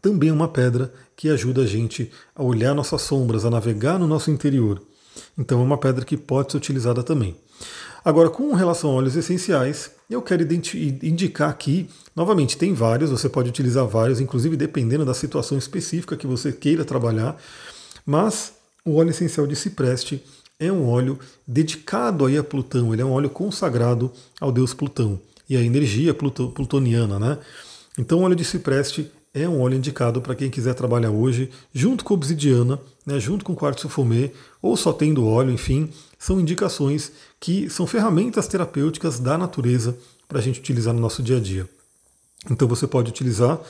também 0.00 0.30
é 0.30 0.32
uma 0.32 0.48
pedra 0.48 0.92
que 1.16 1.28
ajuda 1.28 1.62
a 1.62 1.66
gente 1.66 2.10
a 2.34 2.42
olhar 2.42 2.74
nossas 2.74 3.02
sombras, 3.02 3.44
a 3.44 3.50
navegar 3.50 3.98
no 3.98 4.06
nosso 4.06 4.30
interior. 4.30 4.82
Então 5.36 5.60
é 5.60 5.64
uma 5.64 5.78
pedra 5.78 6.04
que 6.04 6.16
pode 6.16 6.52
ser 6.52 6.58
utilizada 6.58 7.02
também. 7.02 7.36
Agora, 8.04 8.28
com 8.28 8.52
relação 8.54 8.90
a 8.90 8.94
óleos 8.94 9.16
essenciais, 9.16 9.90
eu 10.10 10.20
quero 10.20 10.42
indicar 11.02 11.50
aqui, 11.50 11.88
novamente, 12.16 12.56
tem 12.56 12.74
vários, 12.74 13.10
você 13.10 13.28
pode 13.28 13.48
utilizar 13.48 13.86
vários, 13.86 14.20
inclusive 14.20 14.56
dependendo 14.56 15.04
da 15.04 15.14
situação 15.14 15.56
específica 15.56 16.16
que 16.16 16.26
você 16.26 16.52
queira 16.52 16.84
trabalhar, 16.84 17.36
mas 18.04 18.52
o 18.84 18.96
óleo 18.96 19.10
essencial 19.10 19.46
de 19.46 19.54
cipreste 19.54 20.22
é 20.58 20.70
um 20.70 20.88
óleo 20.88 21.18
dedicado 21.46 22.26
aí 22.26 22.36
a 22.36 22.44
Plutão, 22.44 22.92
ele 22.92 23.02
é 23.02 23.04
um 23.04 23.12
óleo 23.12 23.30
consagrado 23.30 24.10
ao 24.40 24.50
deus 24.50 24.74
Plutão 24.74 25.20
e 25.48 25.56
a 25.56 25.62
energia 25.62 26.14
plutoniana, 26.14 27.18
né? 27.18 27.38
Então 27.98 28.20
o 28.20 28.22
óleo 28.22 28.36
de 28.36 28.44
cipreste 28.44 29.10
é 29.34 29.48
um 29.48 29.60
óleo 29.60 29.76
indicado 29.76 30.20
para 30.20 30.34
quem 30.34 30.50
quiser 30.50 30.74
trabalhar 30.74 31.10
hoje, 31.10 31.50
junto 31.72 32.04
com 32.04 32.14
obsidiana, 32.14 32.78
né, 33.06 33.18
junto 33.18 33.44
com 33.44 33.54
quartzo 33.54 33.88
fumê, 33.88 34.30
ou 34.60 34.76
só 34.76 34.92
tendo 34.92 35.26
óleo, 35.26 35.50
enfim, 35.50 35.90
são 36.22 36.38
indicações 36.38 37.10
que 37.40 37.68
são 37.68 37.84
ferramentas 37.84 38.46
terapêuticas 38.46 39.18
da 39.18 39.36
natureza 39.36 39.98
para 40.28 40.38
a 40.38 40.40
gente 40.40 40.60
utilizar 40.60 40.94
no 40.94 41.00
nosso 41.00 41.20
dia 41.20 41.38
a 41.38 41.40
dia. 41.40 41.68
Então 42.48 42.68
você 42.68 42.86
pode 42.86 43.10
utilizar 43.10 43.60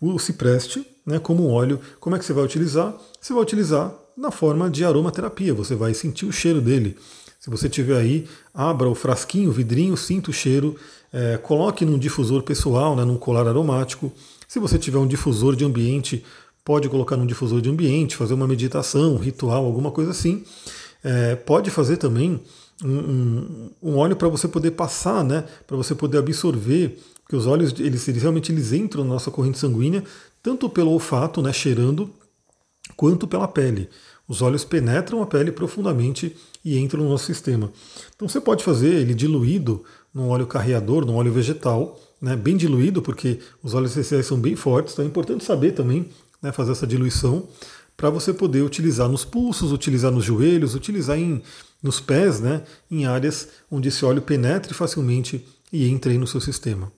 o 0.00 0.18
cipreste 0.18 0.84
né, 1.06 1.20
como 1.20 1.46
um 1.46 1.52
óleo. 1.52 1.78
Como 2.00 2.16
é 2.16 2.18
que 2.18 2.24
você 2.24 2.32
vai 2.32 2.42
utilizar? 2.42 2.92
Você 3.20 3.32
vai 3.32 3.40
utilizar 3.40 3.94
na 4.16 4.32
forma 4.32 4.68
de 4.68 4.84
aromaterapia. 4.84 5.54
Você 5.54 5.76
vai 5.76 5.94
sentir 5.94 6.26
o 6.26 6.32
cheiro 6.32 6.60
dele. 6.60 6.98
Se 7.38 7.48
você 7.48 7.68
tiver 7.68 7.96
aí, 7.96 8.26
abra 8.52 8.88
o 8.88 8.94
frasquinho, 8.94 9.50
o 9.50 9.52
vidrinho, 9.52 9.96
sinta 9.96 10.30
o 10.30 10.32
cheiro, 10.32 10.74
é, 11.12 11.36
coloque 11.36 11.84
num 11.84 11.96
difusor 11.96 12.42
pessoal, 12.42 12.96
né, 12.96 13.04
num 13.04 13.16
colar 13.16 13.46
aromático. 13.46 14.12
Se 14.48 14.58
você 14.58 14.76
tiver 14.80 14.98
um 14.98 15.06
difusor 15.06 15.54
de 15.54 15.64
ambiente, 15.64 16.24
pode 16.64 16.88
colocar 16.88 17.16
num 17.16 17.24
difusor 17.24 17.60
de 17.60 17.70
ambiente, 17.70 18.16
fazer 18.16 18.34
uma 18.34 18.48
meditação, 18.48 19.14
um 19.14 19.18
ritual, 19.18 19.64
alguma 19.64 19.92
coisa 19.92 20.10
assim. 20.10 20.44
É, 21.02 21.34
pode 21.34 21.70
fazer 21.70 21.96
também 21.96 22.40
um, 22.84 22.88
um, 22.88 23.70
um 23.82 23.96
óleo 23.96 24.16
para 24.16 24.28
você 24.28 24.48
poder 24.48 24.72
passar, 24.72 25.24
né, 25.24 25.44
para 25.66 25.76
você 25.76 25.94
poder 25.94 26.18
absorver, 26.18 26.98
porque 27.22 27.36
os 27.36 27.46
óleos 27.46 27.74
eles, 27.78 28.08
eles 28.08 28.22
realmente 28.22 28.52
eles 28.52 28.72
entram 28.72 29.04
na 29.04 29.10
nossa 29.10 29.30
corrente 29.30 29.58
sanguínea, 29.58 30.02
tanto 30.42 30.68
pelo 30.68 30.90
olfato, 30.90 31.40
né, 31.42 31.52
cheirando, 31.52 32.10
quanto 32.96 33.26
pela 33.26 33.46
pele. 33.46 33.88
Os 34.26 34.42
óleos 34.42 34.64
penetram 34.64 35.22
a 35.22 35.26
pele 35.26 35.50
profundamente 35.50 36.36
e 36.64 36.78
entram 36.78 37.02
no 37.02 37.10
nosso 37.10 37.26
sistema. 37.26 37.72
Então 38.14 38.28
você 38.28 38.40
pode 38.40 38.62
fazer 38.62 38.94
ele 38.94 39.14
diluído 39.14 39.84
num 40.14 40.28
óleo 40.28 40.46
carreador, 40.46 41.04
num 41.04 41.16
óleo 41.16 41.32
vegetal, 41.32 41.98
né, 42.20 42.36
bem 42.36 42.56
diluído, 42.56 43.00
porque 43.00 43.38
os 43.62 43.74
óleos 43.74 43.92
essenciais 43.92 44.26
são 44.26 44.38
bem 44.38 44.54
fortes, 44.54 44.92
então 44.92 45.04
é 45.04 45.08
importante 45.08 45.44
saber 45.44 45.72
também 45.72 46.08
né, 46.42 46.52
fazer 46.52 46.72
essa 46.72 46.86
diluição 46.86 47.48
para 48.00 48.08
você 48.08 48.32
poder 48.32 48.62
utilizar 48.62 49.10
nos 49.10 49.26
pulsos, 49.26 49.72
utilizar 49.72 50.10
nos 50.10 50.24
joelhos, 50.24 50.74
utilizar 50.74 51.18
em, 51.18 51.42
nos 51.82 52.00
pés, 52.00 52.40
né, 52.40 52.62
em 52.90 53.04
áreas 53.04 53.48
onde 53.70 53.90
esse 53.90 54.02
óleo 54.06 54.22
penetre 54.22 54.72
facilmente 54.72 55.46
e 55.70 55.86
entre 55.86 56.16
no 56.16 56.26
seu 56.26 56.40
sistema. 56.40 56.90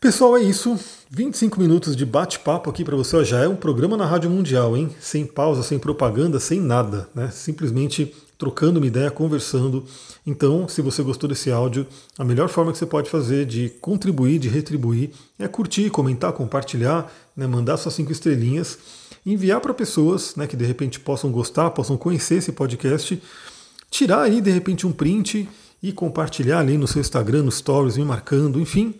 Pessoal, 0.00 0.36
é 0.36 0.42
isso. 0.42 0.76
25 1.08 1.60
minutos 1.60 1.94
de 1.94 2.04
bate-papo 2.04 2.68
aqui 2.68 2.84
para 2.84 2.96
você. 2.96 3.24
Já 3.24 3.44
é 3.44 3.48
um 3.48 3.54
programa 3.54 3.96
na 3.96 4.04
Rádio 4.04 4.28
Mundial, 4.28 4.76
hein? 4.76 4.90
Sem 5.00 5.24
pausa, 5.24 5.62
sem 5.62 5.78
propaganda, 5.78 6.40
sem 6.40 6.60
nada, 6.60 7.08
né? 7.14 7.30
Simplesmente 7.30 8.12
trocando 8.36 8.80
uma 8.80 8.86
ideia, 8.86 9.08
conversando. 9.08 9.84
Então, 10.26 10.66
se 10.68 10.82
você 10.82 11.00
gostou 11.00 11.28
desse 11.28 11.50
áudio, 11.52 11.86
a 12.18 12.24
melhor 12.24 12.48
forma 12.48 12.72
que 12.72 12.78
você 12.78 12.86
pode 12.86 13.08
fazer 13.08 13.46
de 13.46 13.68
contribuir, 13.80 14.40
de 14.40 14.48
retribuir, 14.48 15.10
é 15.38 15.46
curtir, 15.46 15.90
comentar, 15.90 16.32
compartilhar, 16.32 17.10
né? 17.36 17.46
mandar 17.46 17.76
suas 17.76 17.94
cinco 17.94 18.10
estrelinhas, 18.10 18.78
enviar 19.26 19.60
para 19.60 19.74
pessoas 19.74 20.36
né, 20.36 20.46
que 20.46 20.56
de 20.56 20.64
repente 20.64 21.00
possam 21.00 21.32
gostar, 21.32 21.70
possam 21.70 21.96
conhecer 21.96 22.36
esse 22.36 22.52
podcast, 22.52 23.20
tirar 23.90 24.22
aí 24.22 24.40
de 24.40 24.50
repente 24.50 24.86
um 24.86 24.92
print 24.92 25.48
e 25.82 25.92
compartilhar 25.92 26.60
ali 26.60 26.78
no 26.78 26.86
seu 26.86 27.00
Instagram, 27.00 27.42
nos 27.42 27.56
stories, 27.56 27.96
me 27.96 28.04
marcando, 28.04 28.60
enfim, 28.60 28.94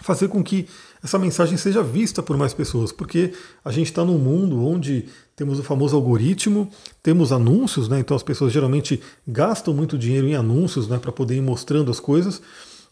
fazer 0.00 0.28
com 0.28 0.42
que 0.42 0.66
essa 1.02 1.18
mensagem 1.18 1.58
seja 1.58 1.82
vista 1.82 2.22
por 2.22 2.36
mais 2.36 2.54
pessoas, 2.54 2.90
porque 2.90 3.32
a 3.62 3.70
gente 3.70 3.88
está 3.88 4.02
num 4.04 4.18
mundo 4.18 4.64
onde 4.64 5.04
temos 5.36 5.58
o 5.58 5.62
famoso 5.62 5.94
algoritmo, 5.94 6.70
temos 7.02 7.30
anúncios, 7.30 7.88
né? 7.88 8.00
então 8.00 8.16
as 8.16 8.22
pessoas 8.22 8.52
geralmente 8.52 9.00
gastam 9.28 9.74
muito 9.74 9.98
dinheiro 9.98 10.26
em 10.26 10.34
anúncios 10.34 10.88
né, 10.88 10.98
para 10.98 11.12
poder 11.12 11.36
ir 11.36 11.42
mostrando 11.42 11.90
as 11.90 12.00
coisas. 12.00 12.40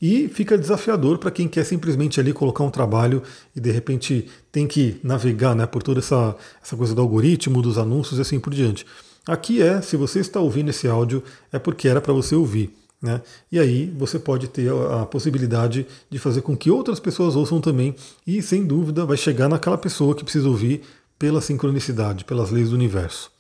E 0.03 0.27
fica 0.29 0.59
desafiador 0.59 1.19
para 1.19 1.31
quem 1.31 1.47
quer 1.47 1.65
simplesmente 1.65 2.19
ali 2.19 2.33
colocar 2.33 2.65
um 2.65 2.71
trabalho 2.71 3.23
e 3.55 3.61
de 3.61 3.71
repente 3.71 4.27
tem 4.51 4.67
que 4.67 4.99
navegar 5.01 5.55
né, 5.55 5.65
por 5.65 5.81
toda 5.81 6.01
essa, 6.01 6.35
essa 6.61 6.77
coisa 6.77 6.93
do 6.93 7.01
algoritmo, 7.01 7.63
dos 7.63 7.79
anúncios 7.79 8.19
e 8.19 8.23
assim 8.23 8.41
por 8.41 8.53
diante. 8.53 8.85
Aqui 9.25 9.63
é, 9.63 9.81
se 9.81 9.97
você 9.97 10.19
está 10.19 10.41
ouvindo 10.41 10.71
esse 10.71 10.89
áudio, 10.89 11.23
é 11.53 11.59
porque 11.59 11.87
era 11.87 12.01
para 12.01 12.13
você 12.13 12.35
ouvir. 12.35 12.75
Né? 13.01 13.21
E 13.51 13.61
aí 13.61 13.93
você 13.97 14.19
pode 14.19 14.49
ter 14.49 14.73
a, 14.73 15.03
a, 15.03 15.07
possibilidade 15.07 15.87
de 16.11 16.19
fazer 16.19 16.43
com 16.43 16.57
que 16.57 16.71
outras 16.71 16.99
pessoas 16.99 17.37
ouçam 17.37 17.61
também, 17.61 17.95
e 18.27 18.43
sem 18.43 18.65
dúvida 18.65 19.05
vai 19.05 19.17
chegar 19.17 19.49
naquela 19.49 19.79
pessoa 19.79 20.17
que 20.17 20.25
precisa 20.25 20.49
ouvir 20.49 20.83
pela 21.17 21.41
sincronicidade, 21.41 22.25
pelas 22.25 22.51
leis 22.51 22.71
do 22.71 22.75
universo. 22.75 23.31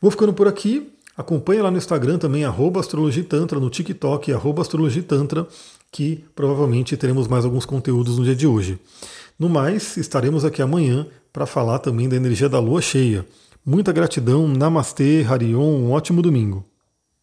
Vou 0.00 0.10
ficando 0.10 0.32
por 0.32 0.48
aqui. 0.48 0.90
Acompanhe 1.16 1.62
lá 1.62 1.70
no 1.70 1.78
Instagram 1.78 2.18
também, 2.18 2.44
astrologitantra, 2.44 3.60
no 3.60 3.70
TikTok, 3.70 4.32
astrologitantra, 4.32 5.46
que 5.94 6.24
provavelmente 6.34 6.96
teremos 6.96 7.28
mais 7.28 7.44
alguns 7.44 7.64
conteúdos 7.64 8.18
no 8.18 8.24
dia 8.24 8.34
de 8.34 8.48
hoje. 8.48 8.80
No 9.38 9.48
mais, 9.48 9.96
estaremos 9.96 10.44
aqui 10.44 10.60
amanhã 10.60 11.06
para 11.32 11.46
falar 11.46 11.78
também 11.78 12.08
da 12.08 12.16
energia 12.16 12.48
da 12.48 12.58
lua 12.58 12.82
cheia. 12.82 13.24
Muita 13.64 13.92
gratidão, 13.92 14.48
Namastê, 14.48 15.24
Harion, 15.24 15.62
um 15.62 15.92
ótimo 15.92 16.20
domingo. 16.20 16.64